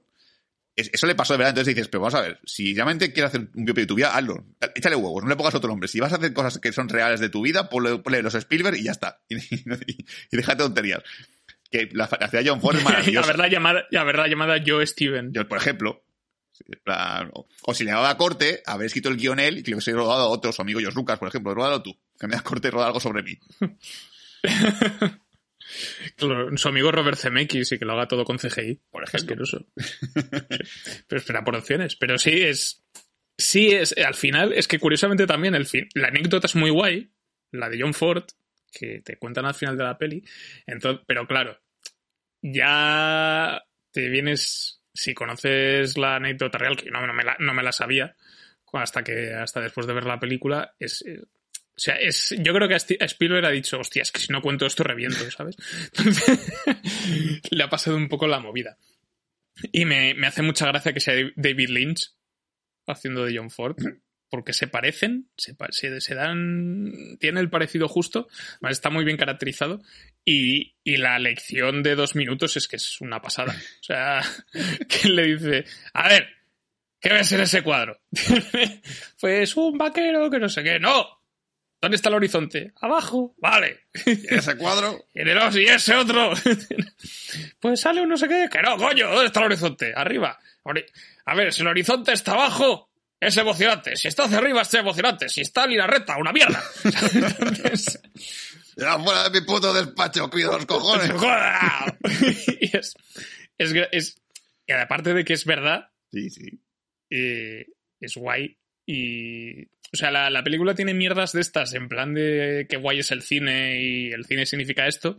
[0.74, 1.50] es- eso le pasó de verdad.
[1.50, 4.16] Entonces dices, pero vamos a ver, si realmente quieres hacer un biopic de tu vida,
[4.16, 4.44] hazlo.
[4.74, 5.88] Échale huevos, no le pongas otro nombre.
[5.88, 8.76] Si vas a hacer cosas que son reales de tu vida, ponle, ponle los Spielberg
[8.76, 9.20] y ya está.
[9.28, 9.64] Y, y,
[10.30, 11.02] y déjate tonterías.
[11.70, 13.24] Que la, la ciudad de John Ford es y maravillosa.
[13.26, 15.32] haberla llamada, y haberla llamada Joe Steven.
[15.32, 16.04] Yo, por ejemplo,
[16.84, 19.70] plan, o, o si le daba a corte, haber escrito el guion él y que
[19.72, 21.98] le hubiese rodado a otro, su amigo Jos Lucas, por ejemplo, rodalo tú.
[22.18, 23.38] Que me das corte y roda algo sobre mí.
[26.16, 28.80] Claro, su amigo Robert Zemeckis y que lo haga todo con CGI.
[28.90, 29.44] Por ejemplo.
[29.44, 29.66] Asqueroso.
[31.08, 31.96] Pero espera por opciones.
[31.96, 32.84] Pero sí es.
[33.36, 33.96] Sí es.
[33.98, 37.10] Al final, es que curiosamente también el fin, la anécdota es muy guay.
[37.52, 38.24] La de John Ford,
[38.72, 40.24] que te cuentan al final de la peli.
[40.66, 41.60] Entonces, pero claro,
[42.42, 43.62] ya
[43.92, 44.82] te vienes.
[44.92, 48.16] Si conoces la anécdota real, que no, no, me, la, no me la sabía,
[48.72, 51.04] hasta que hasta después de ver la película, es.
[51.76, 54.32] O sea, es, yo creo que a a Spielberg ha dicho, hostia, es que si
[54.32, 55.56] no cuento esto reviento, ¿sabes?
[55.98, 56.40] Entonces,
[57.50, 58.78] le ha pasado un poco la movida.
[59.72, 62.12] Y me, me hace mucha gracia que sea David Lynch
[62.86, 63.76] haciendo de John Ford,
[64.28, 68.28] porque se parecen, se, se, se dan, tiene el parecido justo,
[68.68, 69.82] está muy bien caracterizado
[70.24, 73.54] Y, y la lección de dos minutos es que es una pasada.
[73.54, 74.22] O sea,
[74.88, 76.28] que le dice, a ver,
[77.00, 78.00] ¿qué ves en ese cuadro?
[79.20, 80.80] pues un vaquero que no sé qué.
[80.80, 81.15] No,
[81.80, 82.72] ¿Dónde está el horizonte?
[82.80, 83.80] Abajo, vale.
[84.06, 85.04] ¿Y ese cuadro?
[85.14, 86.32] Y el- y ese otro.
[87.60, 88.48] pues sale un no sé qué.
[88.50, 89.92] Que no, coño, ¿dónde está el horizonte?
[89.94, 90.38] Arriba.
[91.26, 93.94] A ver, si el horizonte está abajo, es emocionante.
[93.96, 95.28] Si está hacia arriba, es emocionante.
[95.28, 96.62] Si está en línea recta, una mierda.
[97.14, 98.00] Entonces,
[98.76, 101.10] Ya fuera de mi puto despacho, cuido los cojones.
[102.60, 102.94] y es,
[103.92, 104.16] es-
[104.66, 106.60] y aparte de que es verdad, Sí, sí.
[107.10, 107.66] eh,
[108.00, 108.56] es guay.
[108.86, 109.64] Y.
[109.92, 113.10] O sea, la, la película tiene mierdas de estas, en plan de que guay es
[113.12, 115.16] el cine y el cine significa esto,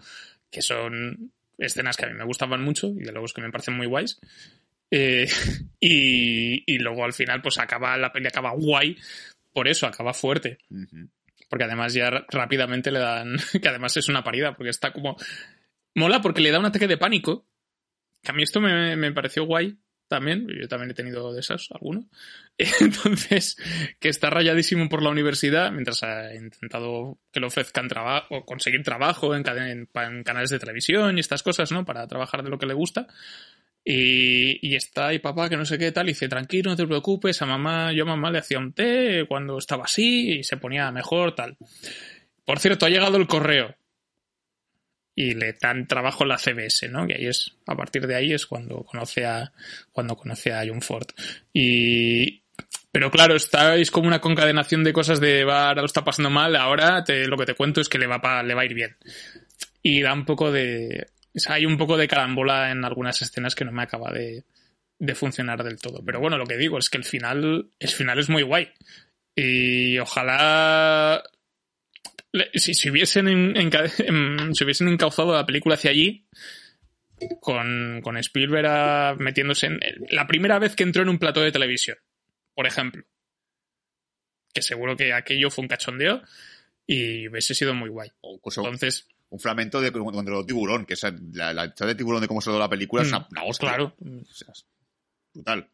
[0.52, 3.52] que son escenas que a mí me gustaban mucho y de luego es que me
[3.52, 4.20] parecen muy guays.
[4.92, 5.28] Eh,
[5.80, 8.98] y, y luego al final, pues acaba, la peli acaba guay,
[9.54, 10.60] por eso acaba fuerte.
[11.50, 13.38] Porque además ya rápidamente le dan.
[13.62, 15.18] Que además es una parida, porque está como.
[15.96, 17.48] Mola porque le da un ataque de pánico.
[18.22, 19.78] Que a mí esto me, me pareció guay
[20.08, 20.48] también.
[20.48, 22.06] Yo también he tenido de esas, alguno.
[22.80, 23.58] Entonces,
[24.00, 28.84] que está rayadísimo por la universidad mientras ha intentado que le ofrezcan trabajo o conseguir
[28.84, 31.86] trabajo en, en canales de televisión y estas cosas, ¿no?
[31.86, 33.08] Para trabajar de lo que le gusta.
[33.90, 36.86] Y, y está ahí papá que no sé qué tal, y dice, tranquilo, no te
[36.86, 40.58] preocupes, a mamá, yo a mamá le hacía un té cuando estaba así y se
[40.58, 41.56] ponía mejor, tal.
[42.44, 43.76] Por cierto, ha llegado el correo.
[45.20, 47.08] Y le dan trabajo en la CBS, ¿no?
[47.08, 49.52] Que ahí es, a partir de ahí es cuando conoce a,
[49.92, 51.08] cuando conoce a John Ford.
[51.52, 52.44] Y,
[52.92, 56.56] pero claro, estáis como una concadenación de cosas de, va, ahora lo está pasando mal,
[56.56, 58.76] ahora te, lo que te cuento es que le va, pa- le va a ir
[58.76, 58.96] bien.
[59.82, 63.56] Y da un poco de, o sea, hay un poco de carambola en algunas escenas
[63.56, 64.44] que no me acaba de,
[65.00, 66.04] de funcionar del todo.
[66.06, 68.70] Pero bueno, lo que digo es que el final, el final es muy guay.
[69.36, 71.24] Y ojalá
[72.54, 76.28] si, si hubiesen enca- em, si hubiesen encauzado la película hacia allí
[77.40, 81.52] con, con Spielberg a- metiéndose en la primera vez que entró en un plató de
[81.52, 81.98] televisión,
[82.54, 83.04] por ejemplo.
[84.54, 86.22] Que seguro que aquello fue un cachondeo
[86.86, 88.10] y hubiese sido muy guay.
[88.24, 91.04] Entonces, un fragmento de cuando lo tiburón, que es
[91.34, 93.68] la, la historia de tiburón de cómo se la película es Mm, una, una hostia.
[93.70, 94.66] claro, O sea, es
[95.34, 95.68] brutal.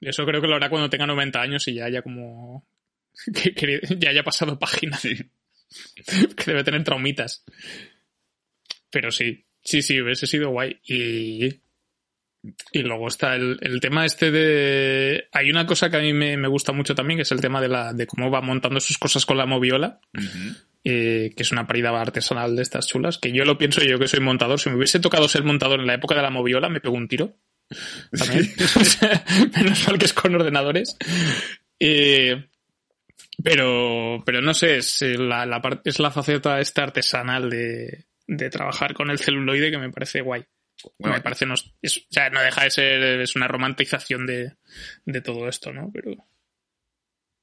[0.00, 2.66] eso creo que lo hará cuando tenga 90 años y ya haya como
[3.34, 4.98] que, que ya haya pasado página.
[6.36, 7.44] que debe tener traumitas.
[8.90, 10.80] Pero sí, sí, sí, hubiese sido guay.
[10.84, 11.46] Y,
[12.72, 15.28] y luego está el, el tema este de...
[15.32, 17.60] Hay una cosa que a mí me, me gusta mucho también, que es el tema
[17.60, 20.00] de, la, de cómo va montando sus cosas con la moviola,
[20.84, 24.08] eh, que es una parida artesanal de estas chulas, que yo lo pienso yo que
[24.08, 24.60] soy montador.
[24.60, 27.08] Si me hubiese tocado ser montador en la época de la moviola, me pego un
[27.08, 27.36] tiro.
[28.16, 28.52] También.
[29.56, 30.96] Menos mal que es con ordenadores.
[31.80, 32.44] Eh,
[33.42, 38.06] pero, pero no sé, es eh, la, la parte, es la faceta esta artesanal de,
[38.26, 40.44] de trabajar con el celuloide que me parece guay.
[40.98, 44.54] Bueno, me parece unos- es- o sea, no deja de ser, es una romantización de,
[45.04, 45.90] de todo esto, ¿no?
[45.92, 46.12] Pero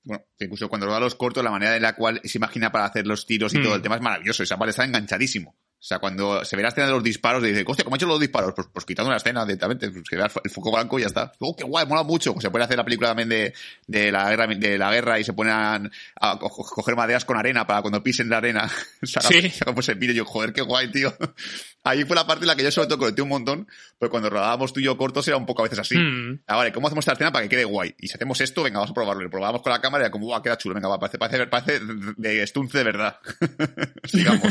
[0.03, 2.85] Bueno, incluso cuando lo da los cortos, la manera en la cual se imagina para
[2.85, 3.63] hacer los tiros y Mm.
[3.63, 4.43] todo el tema es maravilloso.
[4.43, 5.55] Esa parte está enganchadísimo.
[5.81, 8.05] O sea, cuando se ve la escena de los disparos, dice, hostia, ¿cómo ha hecho
[8.05, 8.53] los disparos?
[8.55, 11.31] Pues, pues quitando la escena directamente, pues que el foco blanco y ya está.
[11.39, 12.35] Oh, qué guay, mola mucho.
[12.39, 13.51] Se puede hacer la película también de,
[13.87, 15.81] de la guerra de la guerra y se ponen a,
[16.21, 18.69] a co- coger maderas con arena para cuando pisen la arena.
[19.01, 19.49] saca, Sí.
[19.49, 21.11] saca pues el vídeo yo, joder, qué guay, tío.
[21.83, 23.67] Ahí fue la parte en la que yo sobre todo conecté un montón,
[23.97, 25.97] pero cuando rodábamos tú y yo cortos era un poco a veces así.
[25.97, 26.41] Mm.
[26.45, 27.95] Ah, vale, ¿cómo hacemos esta escena para que quede guay?
[27.97, 29.23] Y si hacemos esto, venga, vamos a probarlo.
[29.23, 30.75] Lo probamos con la cámara y era como, guau, queda chulo.
[30.75, 31.79] Venga, va, parece, parece, parece
[32.17, 33.17] de estunce de verdad.
[34.03, 34.43] Sigamos.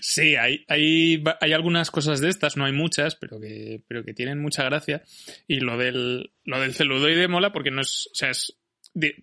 [0.00, 4.14] Sí, hay, hay, hay algunas cosas de estas, no hay muchas, pero que, pero que
[4.14, 5.02] tienen mucha gracia.
[5.46, 8.56] Y lo del, lo del celuloide mola porque no es, o sea, es,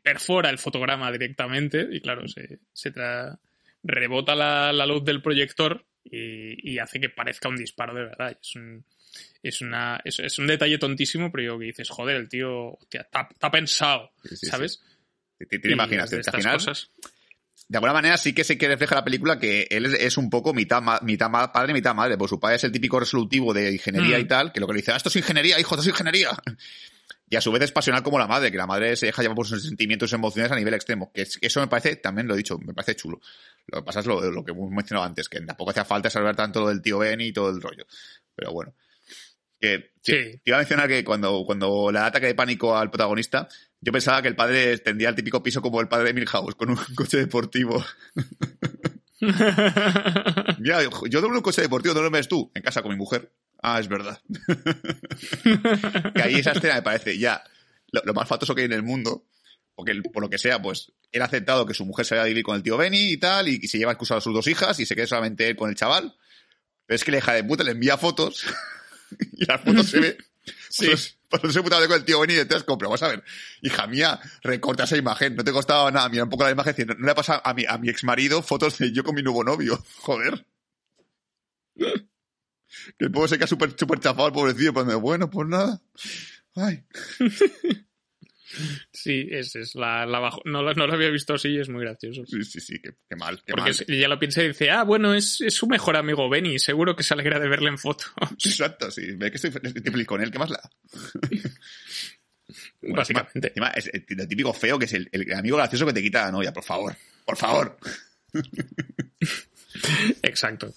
[0.04, 3.40] perfora el fotograma directamente y claro, se, se tra-
[3.84, 8.38] rebota la, la luz del proyector y, y hace que parezca un disparo de verdad.
[8.40, 8.86] Es un,
[9.42, 13.52] es una, es, es un detalle tontísimo, pero yo que dices, joder, el tío, está
[13.52, 14.74] pensado, Sí, sí, ¿sabes?
[14.74, 14.90] sí.
[15.40, 16.92] De que al estas final, cosas.
[17.74, 20.30] De alguna manera sí que se que refleja la película que él es, es un
[20.30, 22.20] poco mitad, ma- mitad ma- padre, mitad madre.
[22.20, 24.22] Pues su padre es el típico resolutivo de ingeniería Mm.
[24.22, 26.30] y tal, que lo que le dice, ah, esto es ingeniería, hijo, esto es ingeniería.
[27.30, 29.36] Y a su vez es pasional como la madre, que la madre se deja llevar
[29.36, 31.12] por sus sentimientos y emociones a nivel extremo.
[31.12, 33.20] Que es- eso me parece, también lo he dicho, me parece chulo.
[33.68, 36.36] Lo que pasa es lo, lo que hemos mencionado antes, que tampoco hacía falta saber
[36.36, 37.88] tanto lo del tío Ben y todo el rollo.
[38.36, 38.76] Pero bueno.
[39.60, 40.12] Que, Sí.
[40.12, 43.48] Te iba a mencionar que cuando, cuando le da ataque de pánico al protagonista,
[43.84, 46.70] yo pensaba que el padre tendría el típico piso como el padre de Milhouse, con
[46.70, 47.84] un coche deportivo.
[50.60, 52.50] Mira, yo en un coche deportivo, ¿no lo ves tú?
[52.56, 53.34] En casa con mi mujer.
[53.62, 54.22] Ah, es verdad.
[56.16, 57.44] que ahí esa escena me parece ya
[57.92, 59.26] lo, lo más fatoso que hay en el mundo.
[59.76, 62.28] porque por lo que sea, pues él ha aceptado que su mujer se vaya a
[62.28, 64.80] vivir con el tío Benny y tal, y, se lleva excusado a sus dos hijas
[64.80, 66.16] y se quede solamente él con el chaval.
[66.86, 68.46] Pero es que la hija de puta le envía fotos
[69.34, 70.18] y las fotos se ve.
[70.70, 70.88] Sí.
[70.88, 72.90] Pues, no se puta con el tío Benny entonces compro.
[72.90, 73.24] Vamos a ver,
[73.62, 76.94] hija mía, recorta esa imagen, no te costaba nada mirar un poco la imagen, no,
[76.96, 79.44] no le pasa a mi, a mi ex marido fotos de yo con mi nuevo
[79.44, 79.84] novio.
[79.98, 80.46] Joder.
[82.98, 85.82] Que el pobre se queda súper chafado el pobrecillo, pues bueno, pues nada.
[86.56, 86.84] Ay.
[88.92, 90.42] Sí, es, es la, la bajo...
[90.46, 92.26] no, no, lo había visto así es muy gracioso.
[92.26, 93.42] Sí, sí, sí, qué, mal.
[93.46, 94.00] Qué Porque mal.
[94.00, 97.04] ya lo piensa y dice, ah, bueno, es, es, su mejor amigo Benny, seguro que
[97.04, 98.06] se alegra de verle en foto.
[98.44, 100.62] Exacto, sí, ve que estoy, estoy feliz con él, ¿qué más la?
[102.82, 103.48] bueno, Básicamente.
[103.50, 106.32] Encima, es lo típico feo que es el, el, amigo gracioso que te quita la
[106.32, 106.96] novia, por favor,
[107.26, 107.78] por favor.
[110.22, 110.74] Exacto.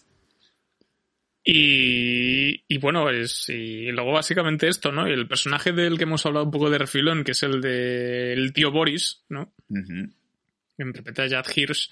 [1.48, 5.06] Y, y, bueno, es, y luego básicamente esto, ¿no?
[5.06, 8.72] El personaje del que hemos hablado un poco de refilón, que es el del tío
[8.72, 9.54] Boris, ¿no?
[9.68, 10.12] Uh -huh.
[10.76, 11.88] Que interpreta a Jad Hirsch,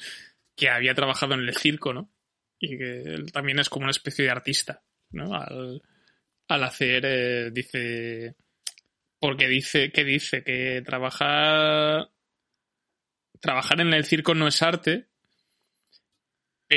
[0.56, 2.10] que había trabajado en el circo, ¿no?
[2.58, 4.82] Y que él también es como una especie de artista,
[5.12, 5.32] ¿no?
[5.34, 5.80] Al,
[6.48, 8.34] al hacer, eh, dice,
[9.20, 12.10] porque dice, que dice que trabajar,
[13.40, 15.06] trabajar en el circo no es arte,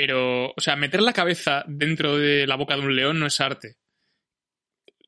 [0.00, 3.40] pero, o sea, meter la cabeza dentro de la boca de un león no es
[3.40, 3.78] arte.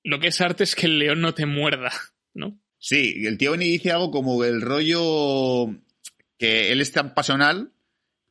[0.02, 1.92] Lo que es arte es que el león no te muerda,
[2.34, 2.60] ¿no?
[2.76, 5.68] Sí, el tío Benny dice algo como el rollo
[6.36, 7.70] que él es tan pasional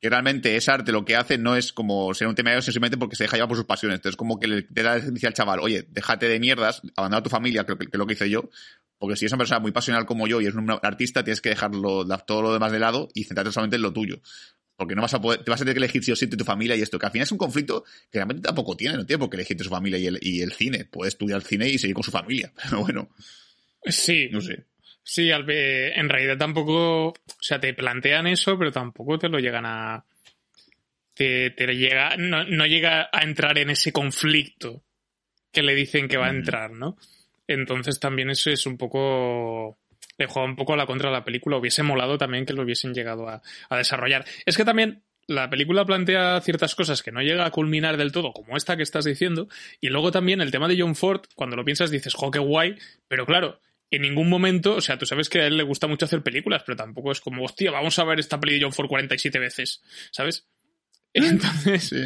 [0.01, 2.97] que realmente es arte, lo que hace no es como ser un tema de simplemente
[2.97, 3.99] porque se deja llevar por sus pasiones.
[3.99, 4.68] Entonces, como que le
[5.12, 8.14] dice al chaval, oye, déjate de mierdas, abandona a tu familia, que es lo que
[8.14, 8.49] hice yo,
[8.97, 11.49] porque si es una persona muy pasional como yo y es un artista, tienes que
[11.49, 14.22] dejarlo todo lo demás de lado y centrarte solamente en lo tuyo.
[14.80, 16.46] Porque no vas a poder, te vas a tener que elegir sí o sí tu
[16.46, 19.20] familia y esto, que al final es un conflicto que realmente tampoco tiene, no tiene
[19.20, 20.86] por qué elegir de su familia y el, y el cine.
[20.86, 23.10] Puede estudiar cine y seguir con su familia, pero bueno.
[23.84, 24.30] Sí.
[24.32, 24.68] No sé.
[25.04, 30.06] Sí, en realidad tampoco, o sea, te plantean eso, pero tampoco te lo llegan a...
[31.14, 34.86] Te, te llega, no, no, llega a entrar en ese conflicto
[35.52, 36.98] que le dicen que va a entrar, ¿no?
[37.48, 39.78] Entonces también eso es un poco
[40.20, 41.57] le juega un poco a la contra de la película.
[41.57, 44.26] Hubiese molado también que lo hubiesen llegado a, a, desarrollar.
[44.45, 48.34] Es que también la película plantea ciertas cosas que no llega a culminar del todo,
[48.34, 49.47] como esta que estás diciendo.
[49.80, 52.76] Y luego también el tema de John Ford, cuando lo piensas dices, jo, qué guay.
[53.07, 53.61] Pero claro,
[53.91, 56.63] en ningún momento, o sea, tú sabes que a él le gusta mucho hacer películas,
[56.65, 59.82] pero tampoco es como, hostia, vamos a ver esta peli de John Ford 47 veces,
[60.11, 60.47] ¿sabes?
[61.13, 62.03] Entonces, Sí.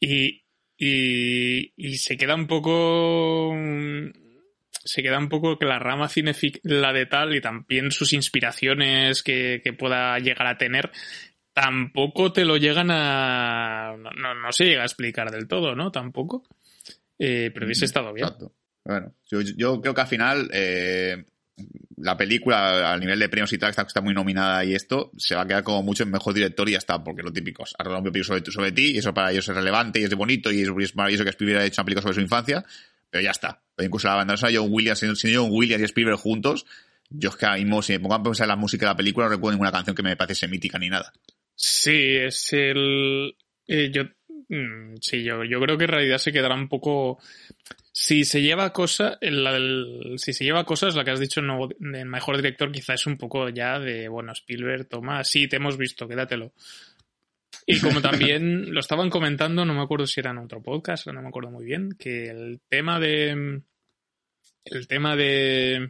[0.00, 0.44] y,
[0.78, 3.52] y, y se queda un poco
[4.88, 9.22] se queda un poco que la rama cinefic, la de tal, y también sus inspiraciones
[9.22, 10.90] que, que, pueda llegar a tener,
[11.52, 13.94] tampoco te lo llegan a.
[13.98, 15.92] No, no, no se llega a explicar del todo, ¿no?
[15.92, 16.44] Tampoco.
[17.18, 18.26] Eh, pero hubiese estado bien.
[18.26, 18.52] Exacto.
[18.84, 20.50] Bueno, yo, yo, creo que al final.
[20.52, 21.24] Eh,
[21.96, 25.34] la película, a nivel de premios y tal, está, está, muy nominada y esto, se
[25.34, 27.82] va a quedar como mucho en mejor director y ya está, porque lo típico, ha
[27.82, 30.62] rodado un sobre, sobre ti y eso para ellos es relevante y es bonito y
[30.62, 32.64] es, es maravilloso que Spielberg haya hecho una película sobre su infancia,
[33.10, 33.62] pero ya está.
[33.78, 36.66] Incluso la banda sonora John Williams, sin John Williams y Spielberg juntos,
[37.10, 38.96] yo es que ahora mismo, si me pongo a pensar en la música de la
[38.96, 41.12] película, no recuerdo ninguna canción que me pareciese mítica ni nada.
[41.54, 43.36] Sí, es el.
[43.66, 44.02] Eh, yo.
[45.00, 47.18] Sí, yo, yo creo que en realidad se quedará un poco.
[47.92, 51.68] Si se lleva cosas, el, el, si se lleva cosas, la que has dicho no,
[51.78, 55.76] de mejor director, quizá es un poco ya de, bueno, Spielberg, toma, sí, te hemos
[55.76, 56.52] visto, quédatelo.
[57.66, 61.22] Y como también lo estaban comentando, no me acuerdo si era en otro podcast, no
[61.22, 63.62] me acuerdo muy bien, que el tema de.
[64.64, 65.88] El tema de.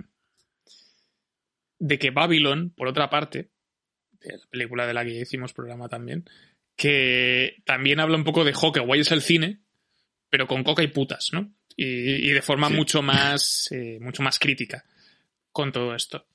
[1.78, 3.50] De que Babylon, por otra parte,
[4.20, 6.24] de la película de la que hicimos programa también,
[6.76, 9.60] que también habla un poco de jo, que guay es el cine,
[10.28, 11.54] pero con coca y putas, ¿no?
[11.76, 12.74] Y, y de forma sí.
[12.74, 13.68] mucho más.
[13.70, 14.84] Eh, mucho más crítica
[15.52, 16.26] con todo esto.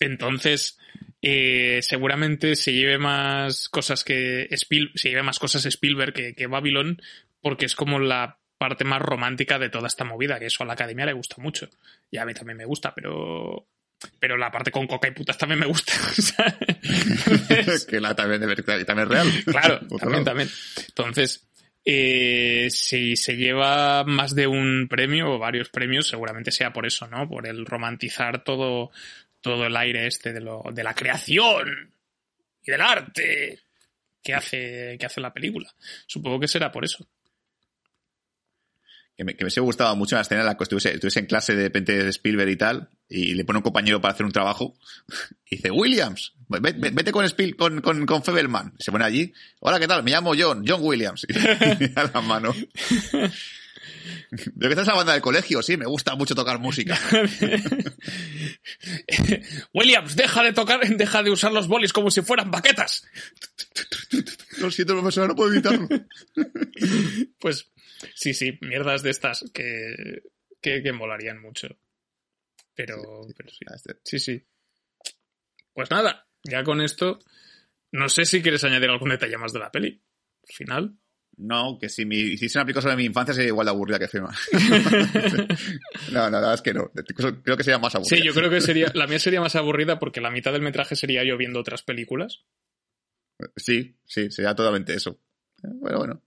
[0.00, 0.78] Entonces,
[1.22, 6.46] eh, seguramente se lleve más cosas que Spiel, se lleve más cosas Spielberg que, que,
[6.46, 7.00] Babylon,
[7.40, 10.74] porque es como la parte más romántica de toda esta movida, que eso a la
[10.74, 11.68] academia le gusta mucho.
[12.10, 13.68] Y a mí también me gusta, pero.
[14.18, 15.92] Pero la parte con coca y putas también me gusta.
[17.48, 19.28] Entonces, que la también, también es real.
[19.46, 20.50] Claro, también, también.
[20.88, 21.46] Entonces,
[21.86, 27.06] eh, si se lleva más de un premio o varios premios, seguramente sea por eso,
[27.06, 27.28] ¿no?
[27.28, 28.90] Por el romantizar todo,
[29.44, 31.92] todo el aire este de, lo, de la creación
[32.62, 33.60] y del arte
[34.22, 35.70] que hace, que hace la película.
[36.06, 37.06] Supongo que será por eso.
[39.14, 41.54] Que me, que me gustado mucho la escena en la que estuviese, estuviese en clase
[41.54, 44.78] de repente de Spielberg y tal, y le pone un compañero para hacer un trabajo,
[45.50, 48.72] y dice, Williams, vete, con, Spiel, con, con, con Febelman.
[48.78, 49.30] Se pone allí,
[49.60, 50.02] hola, ¿qué tal?
[50.02, 51.26] Me llamo John, John Williams.
[51.30, 52.54] Y a la mano.
[54.30, 55.62] ¿De qué estás la banda del colegio?
[55.62, 56.98] Sí, me gusta mucho tocar música.
[59.72, 63.06] Williams, deja de tocar, deja de usar los bolis como si fueran baquetas.
[64.58, 65.88] Lo siento, profesor, no puedo evitarlo.
[67.38, 67.70] Pues
[68.14, 70.22] sí, sí, mierdas de estas que,
[70.62, 71.68] que, que molarían mucho.
[72.74, 73.58] Pero, pero sí.
[73.74, 74.42] Este- Sí, sí.
[75.74, 77.18] Pues nada, ya con esto,
[77.92, 80.02] no sé si quieres añadir algún detalle más de la peli.
[80.48, 80.98] Al final.
[81.36, 84.08] No, que si me hiciese una película sobre mi infancia sería igual de aburrida que
[84.08, 84.32] Fema.
[86.12, 86.90] no, no, la verdad es que no.
[87.42, 88.16] Creo que sería más aburrida.
[88.16, 90.94] Sí, yo creo que sería, la mía sería más aburrida porque la mitad del metraje
[90.94, 92.44] sería yo viendo otras películas.
[93.56, 95.18] Sí, sí, sería totalmente eso.
[95.62, 96.22] Eh, Bueno, bueno.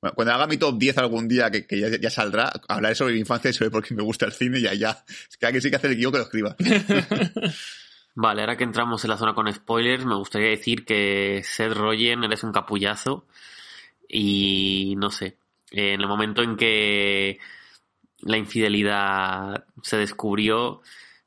[0.00, 3.12] Bueno, cuando haga mi top 10 algún día, que, que ya, ya saldrá, hablaré sobre
[3.12, 5.04] mi infancia y sobre por qué me gusta el cine y ya, ya.
[5.28, 6.56] Es que alguien sí que hace el guion que lo escriba.
[8.14, 12.24] Vale, ahora que entramos en la zona con spoilers, me gustaría decir que Seth Rogen
[12.24, 13.26] eres un capullazo
[14.10, 15.36] y no sé,
[15.70, 17.38] en el momento en que
[18.22, 20.82] la infidelidad se descubrió,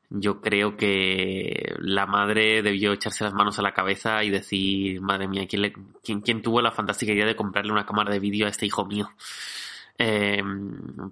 [0.09, 5.27] yo creo que la madre debió echarse las manos a la cabeza y decir, madre
[5.27, 5.73] mía, ¿quién,
[6.03, 8.85] quién- quién tuvo la fantástica idea de comprarle una cámara de vídeo a este hijo
[8.85, 9.09] mío?
[9.97, 10.43] Eh,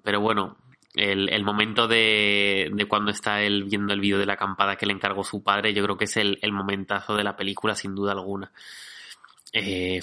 [0.03, 0.57] pero bueno,
[0.95, 4.85] el, el momento de, de cuando está él viendo el vídeo de la acampada que
[4.85, 7.95] le encargó su padre, yo creo que es el, el momentazo de la película, sin
[7.95, 8.51] duda alguna.
[9.53, 10.01] Eh,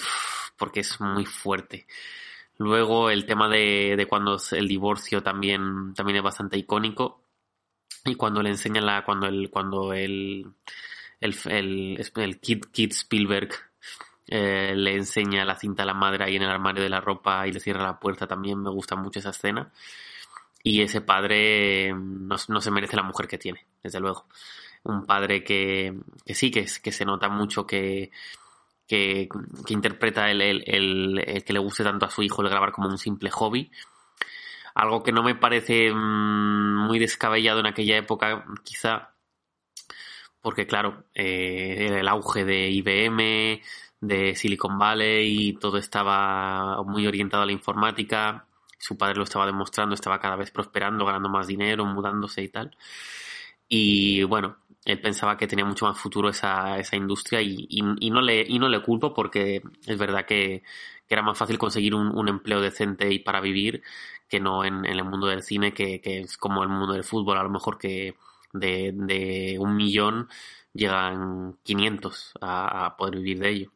[0.59, 1.87] porque es muy fuerte.
[2.59, 7.23] Luego el tema de, de cuando el divorcio también, también es bastante icónico.
[8.05, 10.45] Y cuando le enseñan la, cuando el, cuando el,
[11.21, 13.49] el, el, el Kid, Kid Spielberg
[14.27, 17.47] eh, le enseña la cinta a la madre ahí en el armario de la ropa
[17.47, 19.71] y le cierra la puerta también, me gusta mucho esa escena.
[20.61, 24.27] Y ese padre no, no se merece la mujer que tiene, desde luego.
[24.83, 28.11] Un padre que, que sí, que, que se nota mucho que,
[28.89, 29.29] que,
[29.69, 33.29] interpreta el- el que le guste tanto a su hijo el grabar como un simple
[33.31, 33.71] hobby.
[34.75, 39.13] Algo que no me parece mm, muy descabellado en aquella época, quizá,
[40.41, 43.61] porque claro, eh, era el auge de IBM,
[44.01, 48.45] de Silicon Valley y todo estaba muy orientado a la informática.
[48.77, 52.75] Su padre lo estaba demostrando, estaba cada vez prosperando, ganando más dinero, mudándose y tal.
[53.67, 54.57] Y bueno,
[54.91, 58.59] él pensaba que tenía mucho más futuro esa, esa industria y, y- no le, y
[58.59, 60.63] no le culpo porque es verdad que,
[61.07, 63.83] que era más fácil conseguir un, un empleo decente y para vivir
[64.27, 67.03] que no en, en el mundo del cine, que, que es como el mundo del
[67.03, 68.15] fútbol, a lo mejor que
[68.53, 70.27] de, de un millón
[70.73, 73.71] llegan 500 a, a poder vivir de ello.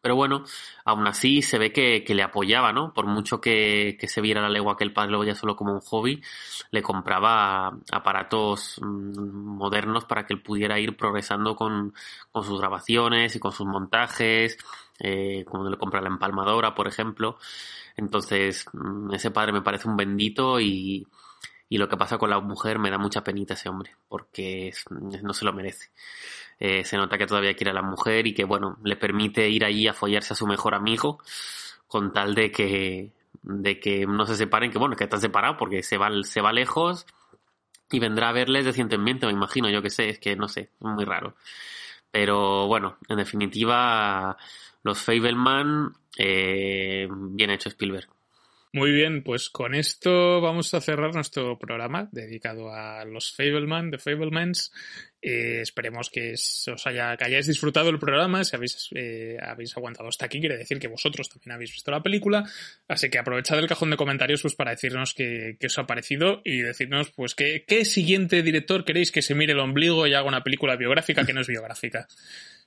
[0.00, 0.44] Pero bueno,
[0.84, 2.94] aún así se ve que, que le apoyaba, ¿no?
[2.94, 5.72] Por mucho que, que se viera la legua que el padre lo veía solo como
[5.72, 6.22] un hobby,
[6.70, 11.94] le compraba aparatos mm, modernos para que él pudiera ir progresando con,
[12.30, 14.58] con sus grabaciones y con sus montajes,
[15.00, 17.38] eh, como le compra la empalmadora, por ejemplo.
[17.96, 21.06] Entonces, mm, ese padre me parece un bendito y,
[21.68, 25.34] y lo que pasa con la mujer me da mucha penita ese hombre, porque no
[25.34, 25.90] se lo merece.
[26.58, 29.64] Eh, se nota que todavía quiere a la mujer y que, bueno, le permite ir
[29.64, 31.18] allí a follarse a su mejor amigo
[31.86, 33.12] con tal de que,
[33.42, 36.52] de que no se separen, que bueno, que están separados porque se va, se va
[36.52, 37.06] lejos
[37.90, 41.04] y vendrá a verles recientemente, me imagino, yo que sé, es que no sé, muy
[41.04, 41.34] raro.
[42.10, 44.36] Pero bueno, en definitiva,
[44.82, 48.08] los Fableman, eh, bien hecho Spielberg.
[48.70, 53.96] Muy bien, pues con esto vamos a cerrar nuestro programa dedicado a los Fableman, The
[53.96, 54.72] Fablemans.
[55.22, 58.44] Eh, esperemos que os haya, que hayáis disfrutado el programa.
[58.44, 62.02] Si habéis, eh, habéis aguantado hasta aquí, quiere decir que vosotros también habéis visto la
[62.02, 62.44] película.
[62.88, 66.42] Así que aprovechad el cajón de comentarios pues, para decirnos qué, qué os ha parecido
[66.44, 70.28] y decirnos pues qué, qué siguiente director queréis que se mire el ombligo y haga
[70.28, 72.06] una película biográfica que no es biográfica.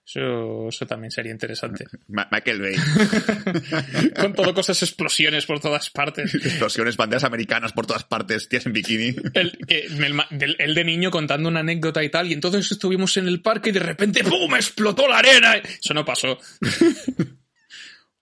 [0.03, 1.85] Eso, eso también sería interesante.
[2.07, 2.75] Ma- Michael Bay.
[4.19, 6.33] Con todo cosas explosiones por todas partes.
[6.35, 9.15] Explosiones, banderas americanas por todas partes, tías en bikini.
[9.33, 13.73] El, de niño contando una anécdota y tal, y entonces estuvimos en el parque y
[13.73, 14.53] de repente ¡pum!
[14.55, 15.55] explotó la arena.
[15.57, 16.37] Eso no pasó.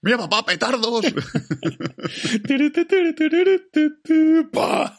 [0.02, 1.06] ¡Mira, papá, petardos!
[4.52, 4.96] ¡Pah!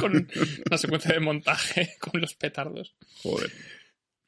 [0.00, 0.28] Con
[0.66, 2.94] una secuencia de montaje con los petardos.
[3.22, 3.50] Joder.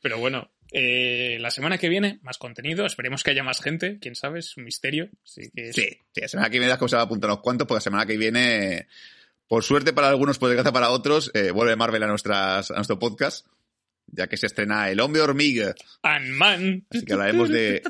[0.01, 2.87] Pero bueno, eh, la semana que viene, más contenido.
[2.87, 3.99] Esperemos que haya más gente.
[4.01, 5.09] Quién sabe, es un misterio.
[5.25, 7.67] Así que Sí, sí, la semana que viene las cosas va a apuntar unos cuantos,
[7.67, 8.89] porque la semana que viene,
[9.47, 12.99] por suerte para algunos, por desgracia para otros, eh, vuelve Marvel a, nuestras, a nuestro
[12.99, 13.47] podcast,
[14.07, 15.75] ya que se estrena El Hombre Hormiga.
[16.03, 16.87] Ant-Man.
[16.91, 17.83] Así que hablaremos de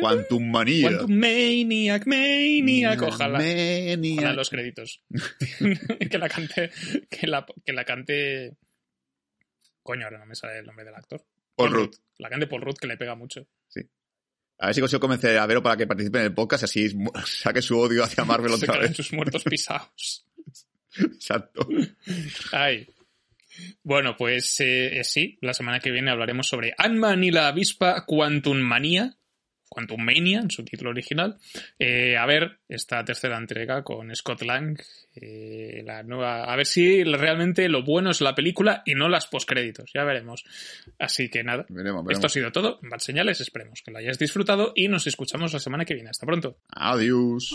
[0.00, 0.88] Quantum Manía.
[0.88, 3.02] Quantum Maniac, Maniac.
[3.02, 3.38] Ojalá.
[3.38, 4.18] Maniac.
[4.18, 5.02] Ojalá los créditos.
[6.10, 6.70] que la cante.
[7.08, 8.56] Que la, que la cante.
[9.82, 11.24] Coño, ahora no me sale el nombre del actor.
[11.62, 11.94] Paul Rudd.
[12.18, 13.46] La cante Paul Rudd, que le pega mucho.
[14.60, 16.88] A ver si consigo convencer a Vero para que participe en el podcast, así
[17.24, 18.94] saque su odio hacia Marvel otra vez.
[18.94, 20.26] sus muertos pisados.
[20.96, 21.66] Exacto.
[22.52, 22.86] Ay.
[23.82, 28.58] Bueno, pues eh, sí, la semana que viene hablaremos sobre Ant-Man y la avispa Quantum
[28.58, 29.16] Manía,
[29.70, 31.38] Quantum Mania en su título original.
[31.78, 34.78] Eh, a ver esta tercera entrega con Scott Lang,
[35.14, 39.26] eh, la nueva, a ver si realmente lo bueno es la película y no las
[39.28, 40.44] postcréditos, ya veremos.
[40.98, 42.12] Así que nada, Veremos, veremos.
[42.12, 42.78] esto ha sido todo.
[42.82, 46.10] Bad señales, esperemos que lo hayáis disfrutado y nos escuchamos la semana que viene.
[46.10, 46.58] Hasta pronto.
[46.70, 47.54] Adiós.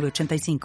[0.00, 0.58] 906985.